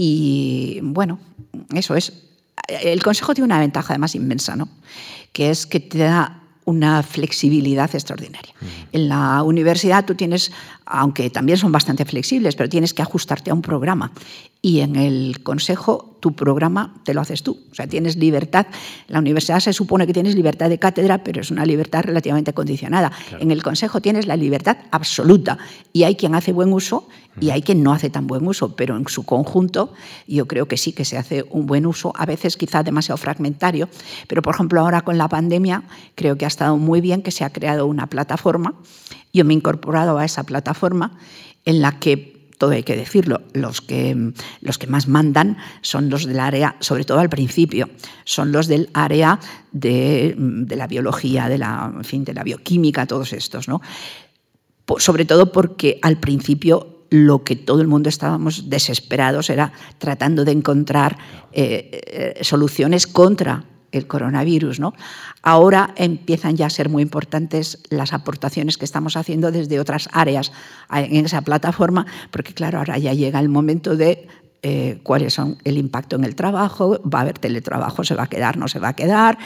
[0.04, 1.20] Y bueno,
[1.76, 2.12] eso es.
[2.68, 4.68] El consejo tiene una ventaja además inmensa, ¿no?
[5.32, 8.52] Que es que te da una flexibilidad extraordinaria.
[8.94, 10.52] En la universidad tú tienes,
[10.88, 14.12] aunque también son bastante flexibles, pero tienes que ajustarte a un programa.
[14.62, 17.60] Y en el consejo tu programa te lo haces tú.
[17.72, 18.68] O sea, tienes libertad.
[19.08, 23.12] La universidad se supone que tienes libertad de cátedra, pero es una libertad relativamente condicionada.
[23.40, 25.58] En el consejo tienes la libertad absoluta
[25.92, 27.08] y hay quien hace buen uso
[27.40, 29.94] y hay quien no hace tan buen uso, pero en su conjunto
[30.28, 33.90] yo creo que sí que se hace un buen uso, a veces quizá demasiado fragmentario,
[34.28, 35.84] pero por ejemplo ahora con la pandemia
[36.14, 38.76] creo que ha estado muy bien que se ha creado una plataforma.
[39.34, 41.18] Yo me he incorporado a esa plataforma
[41.66, 46.28] en la que todo hay que decirlo, los que, los que más mandan son los
[46.28, 47.90] del área, sobre todo al principio,
[48.24, 49.40] son los del área
[49.72, 50.36] de,
[50.70, 53.82] la biología, de la, fin, de la bioquímica, todos estos, ¿no?
[55.00, 60.52] Sobre todo porque al principio lo que todo el mundo estábamos desesperados era tratando de
[60.52, 61.18] encontrar
[61.52, 64.80] eh, eh, soluciones contra el coronavirus.
[64.80, 64.94] ¿no?
[65.42, 70.52] Ahora empiezan ya a ser muy importantes las aportaciones que estamos haciendo desde otras áreas
[70.92, 74.28] en esa plataforma, porque claro, ahora ya llega el momento de
[74.64, 78.28] eh, cuáles son el impacto en el trabajo, va a haber teletrabajo, se va a
[78.28, 79.38] quedar, no se va a quedar,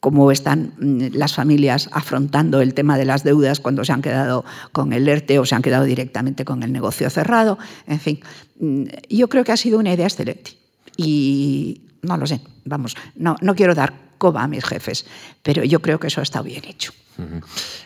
[0.00, 4.44] cómo están mm, las familias afrontando el tema de las deudas cuando se han quedado
[4.70, 7.58] con el ERTE o se han quedado directamente con el negocio cerrado.
[7.88, 8.20] En fin,
[8.60, 10.52] mm, yo creo que ha sido una idea excelente.
[10.96, 15.06] Y no lo sé, vamos, no, no quiero dar coba a mis jefes,
[15.42, 16.92] pero yo creo que eso ha estado bien hecho.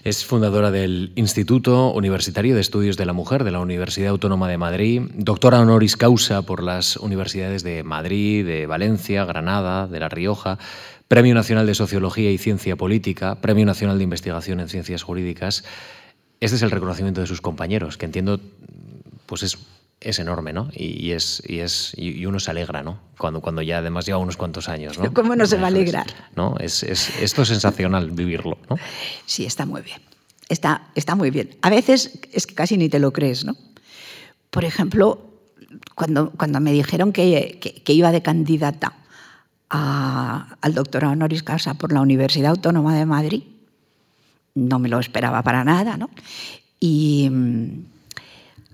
[0.02, 4.58] Es fundadora del Instituto Universitario de Estudios de la Mujer de la Universidad Autónoma de
[4.58, 10.58] Madrid, doctora honoris causa por las universidades de Madrid, de Valencia, Granada, de La Rioja,
[11.06, 15.64] Premio Nacional de Sociología y Ciencia Política, Premio Nacional de Investigación en Ciencias Jurídicas.
[16.40, 18.40] Este es el reconocimiento de sus compañeros, que entiendo
[19.26, 19.58] pues es
[20.00, 20.70] es enorme, ¿no?
[20.72, 22.98] Y, es, y, es, y uno se alegra, ¿no?
[23.18, 25.12] Cuando, cuando ya además lleva unos cuantos años, ¿no?
[25.12, 26.06] ¿Cómo no se va a alegrar?
[26.34, 26.56] ¿no?
[26.58, 28.76] Es, es, esto es sensacional vivirlo, ¿no?
[29.26, 30.00] Sí, está muy bien.
[30.48, 31.56] Está, está muy bien.
[31.60, 33.56] A veces es que casi ni te lo crees, ¿no?
[34.50, 35.20] Por ejemplo,
[35.94, 38.94] cuando, cuando me dijeron que, que, iba de candidata
[39.68, 43.42] al doctorado honoris causa por la Universidad Autónoma de Madrid,
[44.54, 46.08] no me lo esperaba para nada, ¿no?
[46.80, 47.28] Y...
[47.30, 47.84] Mm,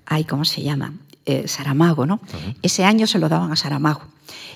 [0.06, 0.94] ay, ¿cómo se llama?
[1.28, 2.20] Eh, Saramago, ¿no?
[2.62, 4.02] Ese año se lo daban a Saramago.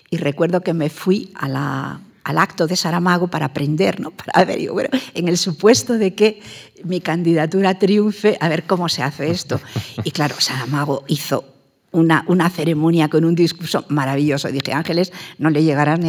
[0.09, 4.13] Y recuerdo que me fui al acto de Saramago para aprender, ¿no?
[4.13, 6.41] Para ver, bueno, en el supuesto de que
[6.85, 9.61] mi candidatura triunfe, a ver cómo se hace esto.
[10.05, 11.45] Y claro, Saramago hizo
[11.91, 14.47] una, una, ceremonia con un discurso maravilloso.
[14.53, 16.01] Dije, Ángeles, no le llegarán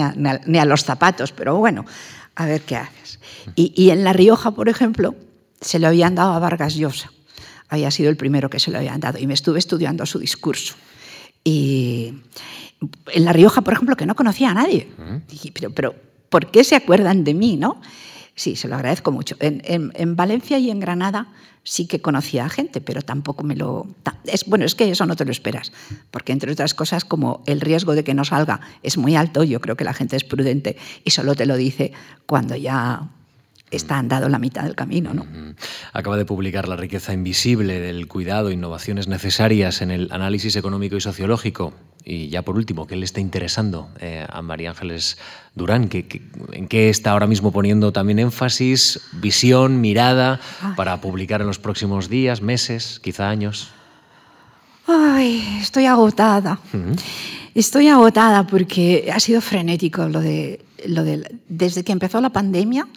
[0.45, 1.85] ni a, los zapatos, pero bueno,
[2.35, 3.19] a ver qué haces.
[3.55, 5.15] Y, y, en La Rioja, por ejemplo,
[5.59, 7.11] se lo habían dado a Vargas Llosa
[7.71, 10.75] había sido el primero que se lo habían dado y me estuve estudiando su discurso.
[11.43, 12.13] Y
[13.13, 14.89] en La Rioja, por ejemplo, que no conocía a nadie.
[15.29, 15.95] Dije, pero, pero,
[16.29, 17.55] ¿por qué se acuerdan de mí?
[17.55, 17.81] ¿no?
[18.35, 19.37] Sí, se lo agradezco mucho.
[19.39, 21.29] En, en, Valencia y en Granada
[21.63, 23.87] sí que conocía a gente, pero tampoco me lo...
[24.25, 25.71] Es, bueno, es que eso no te lo esperas,
[26.11, 29.61] porque entre otras cosas, como el riesgo de que no salga es muy alto, yo
[29.61, 31.93] creo que la gente es prudente y solo te lo dice
[32.25, 33.09] cuando ya
[33.71, 35.13] está andado la mitad del camino.
[35.13, 35.25] ¿no?
[35.93, 41.01] Acaba de publicar La riqueza invisible del cuidado innovaciones necesarias en el análisis económico y
[41.01, 41.73] sociológico.
[42.03, 45.17] Y ya por último, ¿qué le está interesando eh, a María Ángeles
[45.55, 45.89] Durán?
[45.91, 50.39] en qué está ahora mismo poniendo también énfasis, visión, mirada
[50.75, 53.69] para publicar en los próximos días, meses, quizá años?
[54.87, 56.59] Ay, estoy agotada.
[57.53, 61.39] Estoy agotada porque ha sido frenético lo de, lo de...
[61.47, 62.87] Desde que empezó la pandemia,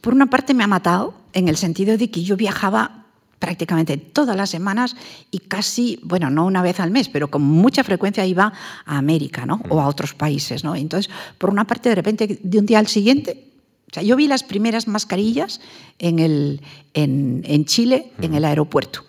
[0.00, 3.00] por una parte me ha matado en el sentido de que yo viajaba
[3.38, 4.94] prácticamente todas las semanas
[5.30, 8.52] y casi, bueno, no una vez al mes, pero con mucha frecuencia iba
[8.84, 9.62] a América ¿no?
[9.70, 10.62] o a otros países.
[10.62, 10.76] ¿no?
[10.76, 13.46] Entonces, por una parte, de repente, de un día al siguiente,
[13.90, 15.60] o sea, yo vi las primeras mascarillas
[15.98, 16.60] en, el,
[16.94, 19.04] en, Chile, en el aeropuerto.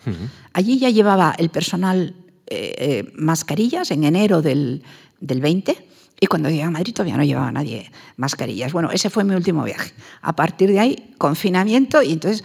[0.54, 2.16] Allí ya llevaba el personal
[2.48, 4.82] eh, eh, mascarillas en enero del,
[5.20, 5.91] del 20
[6.24, 8.72] y cuando llegué a Madrid todavía no llevaba nadie mascarillas.
[8.72, 9.92] Bueno, ese fue mi último viaje.
[10.22, 12.44] A partir de ahí, confinamiento y entonces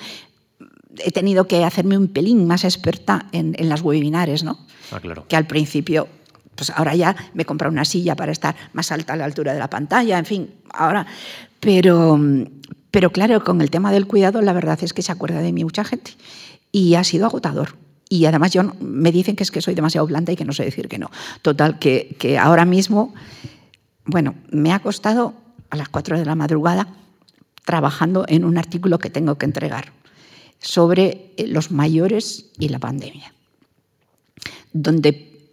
[1.05, 4.59] he tenido que hacerme un pelín más experta en, las webinares, ¿no?
[4.91, 5.27] Ah, claro.
[5.29, 6.09] Que al principio,
[6.55, 9.53] pues ahora ya me he comprado una silla para estar más alta a la altura
[9.53, 11.07] de la pantalla, en fin, ahora...
[11.59, 12.19] Pero,
[12.91, 15.65] pero claro, con el tema del cuidado, la verdad es que se acuerda de mí
[15.65, 16.13] mucha gente
[16.71, 17.77] y ha sido agotador.
[18.09, 20.65] Y además yo, me dicen que es que soy demasiado blanda y que no sé
[20.65, 21.11] decir que no.
[21.43, 23.15] Total, que, que ahora mismo
[24.07, 25.35] bueno, me ha costado
[25.71, 26.89] a las 4 de la madrugada
[27.65, 29.93] trabajando en un artículo que tengo que entregar
[30.61, 33.33] sobre eh, los mayores y la pandemia,
[34.73, 35.51] donde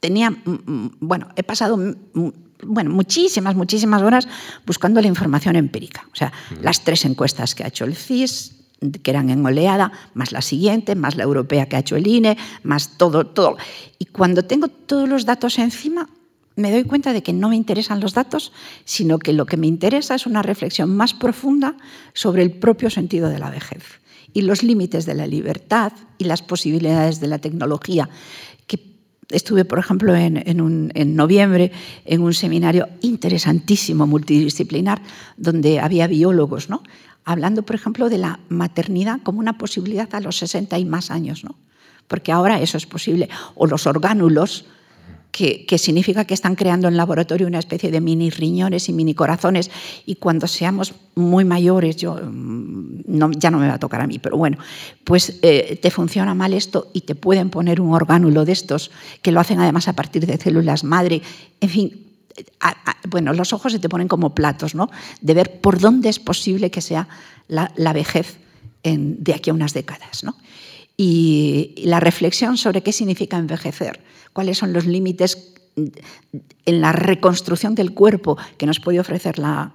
[0.00, 2.28] tenía, mm, mm, bueno, he pasado mm,
[2.66, 4.28] bueno, muchísimas, muchísimas horas
[4.66, 6.06] buscando la información empírica.
[6.12, 6.32] O sea,
[6.62, 8.56] las tres encuestas que ha hecho el CIS,
[9.02, 12.36] que eran en oleada, más la siguiente, más la europea que ha hecho el INE,
[12.62, 13.56] más todo, todo.
[13.98, 16.08] Y cuando tengo todos los datos encima,
[16.56, 18.52] me doy cuenta de que no me interesan los datos,
[18.84, 21.76] sino que lo que me interesa es una reflexión más profunda
[22.12, 24.00] sobre el propio sentido de la vejez
[24.32, 28.08] y los límites de la libertad y las posibilidades de la tecnología.
[29.30, 31.72] Estuve, por ejemplo, en, en noviembre
[32.04, 35.00] en un seminario interesantísimo, multidisciplinar,
[35.38, 36.82] donde había biólogos, ¿no?
[37.24, 41.42] hablando, por ejemplo, de la maternidad como una posibilidad a los 60 y más años,
[41.42, 41.56] ¿no?
[42.06, 44.66] porque ahora eso es posible, o los orgánulos,
[45.34, 49.68] que, significa que están creando en laboratorio una especie de mini riñones y mini corazones,
[50.06, 54.06] y cuando seamos muy mayores, yo, mm, no, ya no me va a tocar a
[54.06, 54.58] mí, pero bueno,
[55.02, 59.32] pues eh, te funciona mal esto y te pueden poner un orgánulo de estos, que
[59.32, 61.20] lo hacen además a partir de células madre,
[61.60, 62.00] en fin,
[63.08, 64.88] bueno, los ojos se te ponen como platos, ¿no?
[65.20, 67.08] De ver por dónde es posible que sea
[67.48, 68.38] la, vejez
[68.84, 70.36] de aquí a unas décadas, ¿no?
[70.96, 74.00] Y, la reflexión sobre qué significa envejecer,
[74.32, 75.54] cuáles son los límites
[76.66, 79.72] en la reconstrucción del cuerpo que nos puede ofrecer la,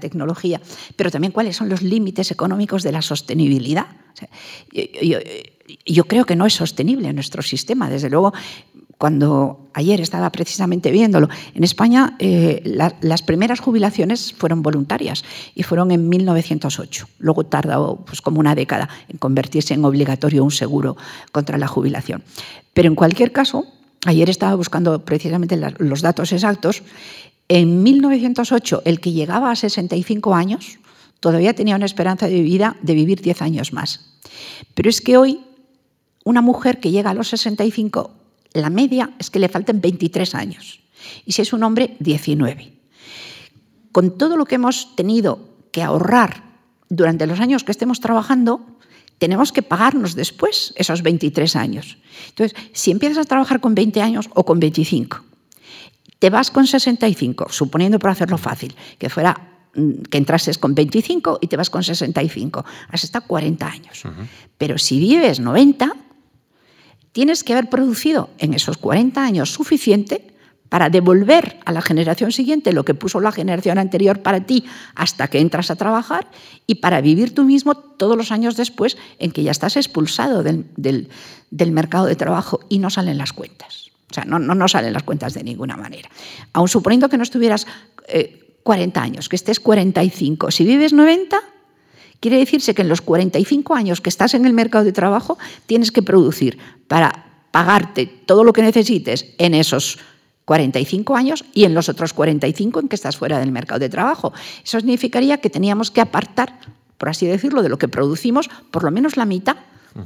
[0.00, 0.60] tecnología,
[0.96, 3.86] pero también cuáles son los límites económicos de la sostenibilidad.
[5.86, 7.90] yo, creo que no es sostenible nuestro sistema.
[7.90, 8.32] Desde luego,
[9.02, 12.62] cuando ayer estaba precisamente viéndolo, en España eh,
[13.00, 15.24] las primeras jubilaciones fueron voluntarias
[15.56, 17.08] y fueron en 1908.
[17.18, 20.96] Luego tardó pues, como una década en convertirse en obligatorio un seguro
[21.32, 22.22] contra la jubilación.
[22.74, 23.64] Pero en cualquier caso,
[24.06, 26.84] ayer estaba buscando precisamente los datos exactos.
[27.48, 30.78] En 1908, el que llegaba a 65 años
[31.18, 34.12] todavía tenía una esperanza de vida de vivir 10 años más.
[34.74, 35.40] Pero es que hoy
[36.22, 38.21] una mujer que llega a los 65
[38.54, 40.80] la media es que le faltan 23 años.
[41.24, 42.72] Y si es un hombre, 19.
[43.92, 46.44] Con todo lo que hemos tenido que ahorrar
[46.88, 48.60] durante los años que estemos trabajando,
[49.18, 51.98] tenemos que pagarnos después esos 23 años.
[52.28, 55.22] Entonces, si empiezas a trabajar con 20 años o con 25,
[56.18, 61.38] te vas con 65, suponiendo por hacerlo fácil, que fuera mm, que entrases con 25
[61.40, 64.02] y te vas con 65, has estado 40 años.
[64.58, 65.92] Pero si vives 90,
[67.12, 70.32] tienes que haber producido en esos 40 años suficiente
[70.72, 75.28] para devolver a la generación siguiente lo que puso la generación anterior para ti hasta
[75.28, 76.30] que entras a trabajar
[76.66, 81.08] y para vivir tú mismo todos los años después en que ya estás expulsado del,
[81.50, 83.90] mercado de trabajo y no salen las cuentas.
[84.10, 86.08] O sea, no, salen las cuentas de ninguna manera.
[86.54, 87.66] Aun suponiendo que no estuvieras
[88.62, 91.38] 40 eh, años, que estés 45, si vives 90,
[92.22, 95.90] Quiere decirse que en los 45 años que estás en el mercado de trabajo tienes
[95.90, 96.56] que producir
[96.86, 99.98] para pagarte todo lo que necesites en esos
[100.44, 104.32] 45 años y en los otros 45 en que estás fuera del mercado de trabajo.
[104.64, 106.60] Eso significaría que teníamos que apartar,
[106.96, 109.56] por así decirlo, de lo que producimos por lo menos la mitad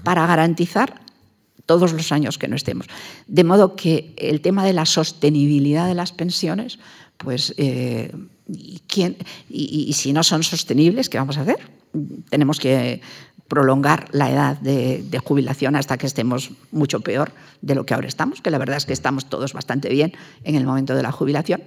[0.03, 1.03] para garantizar
[1.67, 2.87] todos los años que no estemos.
[3.27, 6.79] De modo que el tema de la sostenibilidad de las pensiones,
[7.19, 8.11] pues, eh,
[8.87, 9.19] ¿quién,
[9.51, 11.76] y si no son sostenibles, ¿qué vamos a hacer?
[12.29, 13.01] Tenemos que
[13.49, 17.33] prolongar la edad de, jubilación hasta que estemos mucho peor
[17.63, 20.13] de lo que ahora estamos, que la verdad es que estamos todos bastante bien
[20.45, 21.63] en el momento de la jubilación,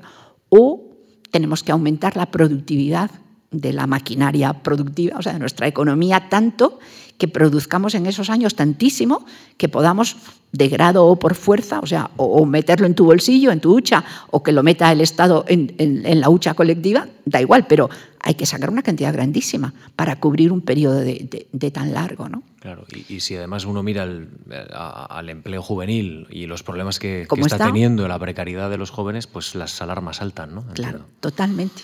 [0.50, 0.98] o
[1.32, 3.12] tenemos que aumentar la productividad
[3.52, 6.80] de la maquinaria productiva, o sea, de nuestra economía, tanto
[7.20, 9.26] que produzcamos en esos años tantísimo
[9.58, 10.16] que podamos,
[10.52, 14.04] de grado o por fuerza, o sea, o, meterlo en tu bolsillo, en tu hucha,
[14.32, 15.76] o que lo meta el Estado en,
[16.20, 17.90] la hucha colectiva, da igual, pero
[18.22, 22.30] hay que sacar una cantidad grandísima para cubrir un periodo de, tan largo.
[22.30, 22.42] ¿no?
[22.62, 28.08] Claro, y, si además uno mira al, empleo juvenil y los problemas que, está, teniendo
[28.08, 30.66] la precariedad de los jóvenes, pues las alarmas saltan, ¿no?
[30.74, 31.84] Claro, totalmente.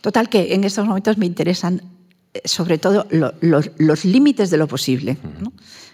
[0.00, 1.82] Total que en estos momentos me interesan
[2.32, 5.16] eh, sobre todo los límites de lo posible,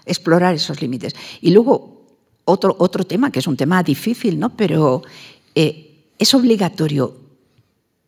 [0.05, 1.15] explorar esos límites.
[1.41, 1.97] Y luego
[2.45, 4.57] otro, otro tema, que es un tema difícil, ¿no?
[4.57, 5.03] pero
[5.55, 7.17] eh, es obligatorio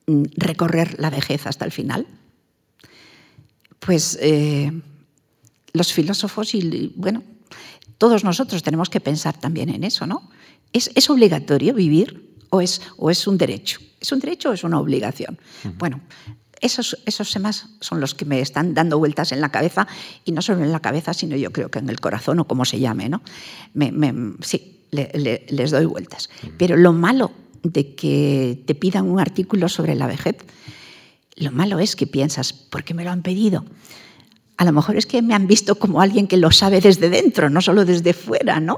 [0.07, 2.07] mm, recorrer la vejez hasta el final.
[3.79, 4.73] Pues eh,
[5.73, 7.23] los filósofos y, bueno,
[7.97, 10.31] todos nosotros tenemos que pensar también en eso, ¿no?
[10.73, 13.81] ¿Es, es obligatorio vivir o es, o es un derecho?
[14.01, 15.39] ¿Es un derecho o es una obligación?
[15.77, 16.01] Bueno,
[16.61, 19.87] esos, esos temas son los que me están dando vueltas en la cabeza,
[20.25, 22.65] y no solo en la cabeza, sino yo creo que en el corazón o como
[22.65, 23.09] se llame.
[23.09, 23.23] ¿no?
[24.41, 26.31] sí, les doy vueltas.
[26.57, 27.33] Pero lo malo
[27.63, 30.37] de que te pidan un artículo sobre la vejez,
[31.37, 33.65] lo malo es que piensas, ¿por qué me lo han pedido?
[34.59, 37.49] A lo mejor es que me han visto como alguien que lo sabe desde dentro,
[37.49, 38.77] no solo desde fuera, ¿no?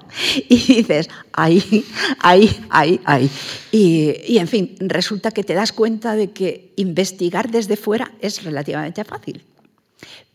[0.49, 1.85] Y dices, ahí,
[2.19, 3.31] ahí, ahí, ahí.
[3.73, 9.05] Y, en fin, resulta que te das cuenta de que investigar desde fuera es relativamente
[9.05, 9.43] fácil.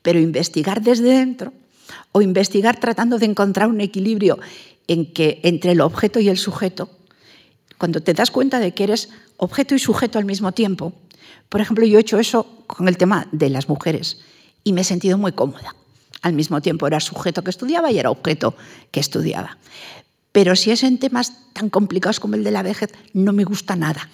[0.02, 1.54] pero investigar desde dentro
[2.12, 4.40] o investigar tratando de encontrar un equilibrio
[4.88, 6.90] en que, entre el objeto y el sujeto,
[7.78, 10.94] cuando te das cuenta de que eres objeto y sujeto al mismo tiempo,
[11.50, 14.18] por ejemplo, yo he hecho eso con el tema de las mujeres
[14.66, 15.74] y me he sentido muy cómoda.
[16.22, 18.56] Al mismo tiempo era sujeto que estudiaba y era objeto
[18.92, 19.58] que estudiaba.
[20.34, 23.78] Pero si es en temas tan complicados como el de la vejez, no me gusta
[23.78, 24.10] nada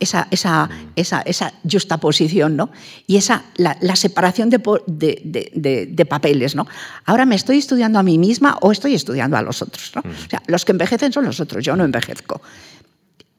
[0.00, 2.70] esa, esa, esa, esa justaposición ¿no?
[3.06, 6.54] y esa, la, separación de, de, papeles.
[6.54, 6.66] ¿no?
[7.04, 9.92] Ahora me estoy estudiando a mí misma o estoy estudiando a los otros.
[9.94, 10.02] ¿no?
[10.02, 12.40] O sea, los que envejecen son los otros, yo no envejezco.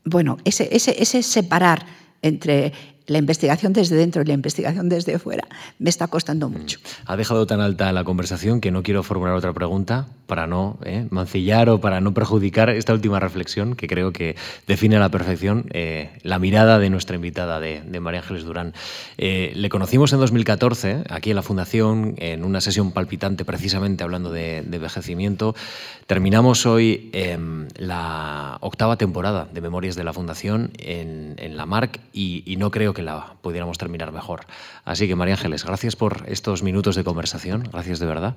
[0.04, 1.86] Bueno, ese, ese, ese separar
[2.22, 2.74] entre
[3.10, 5.48] la investigación desde dentro y la investigación desde fuera
[5.80, 6.54] me está costando mm.
[6.54, 6.80] mucho.
[7.06, 11.08] Ha dejado tan alta la conversación que no quiero formular otra pregunta para no eh,
[11.10, 14.36] mancillar o para no perjudicar esta última reflexión que creo que
[14.68, 18.74] define a la perfección eh, la mirada de nuestra invitada, de, María Ángeles Durán.
[19.18, 24.32] Eh, le conocimos en 2014 aquí en la Fundación en una sesión palpitante precisamente hablando
[24.32, 25.56] de, envejecimiento.
[26.10, 27.12] Terminamos hoy
[27.76, 33.04] la octava temporada de Memorias de la Fundación en, la MARC y, no creo que
[33.04, 34.48] la pudiéramos terminar mejor.
[34.86, 38.36] Así que María Ángeles, gracias por estos minutos de conversación, gracias de verdad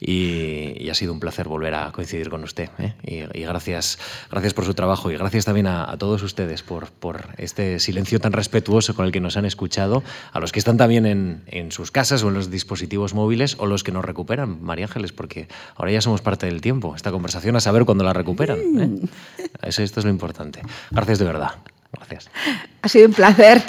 [0.00, 2.92] y, ha sido un placer volver a coincidir con usted ¿eh?
[3.02, 3.98] y, gracias,
[4.30, 8.32] gracias por su trabajo y gracias también a, todos ustedes por, por, este silencio tan
[8.32, 11.90] respetuoso con el que nos han escuchado, a los que están también en, en sus
[11.90, 15.90] casas o en los dispositivos móviles o los que nos recuperan, María Ángeles, porque ahora
[15.90, 18.58] ya somos parte del tiempo, conversación a saber cuándo la recuperan.
[18.58, 19.08] ¿eh?
[19.62, 20.60] Eso, esto es lo importante.
[20.90, 21.52] Gracias de verdad.
[21.92, 22.28] Gracias.
[22.82, 23.62] Ha sido un placer.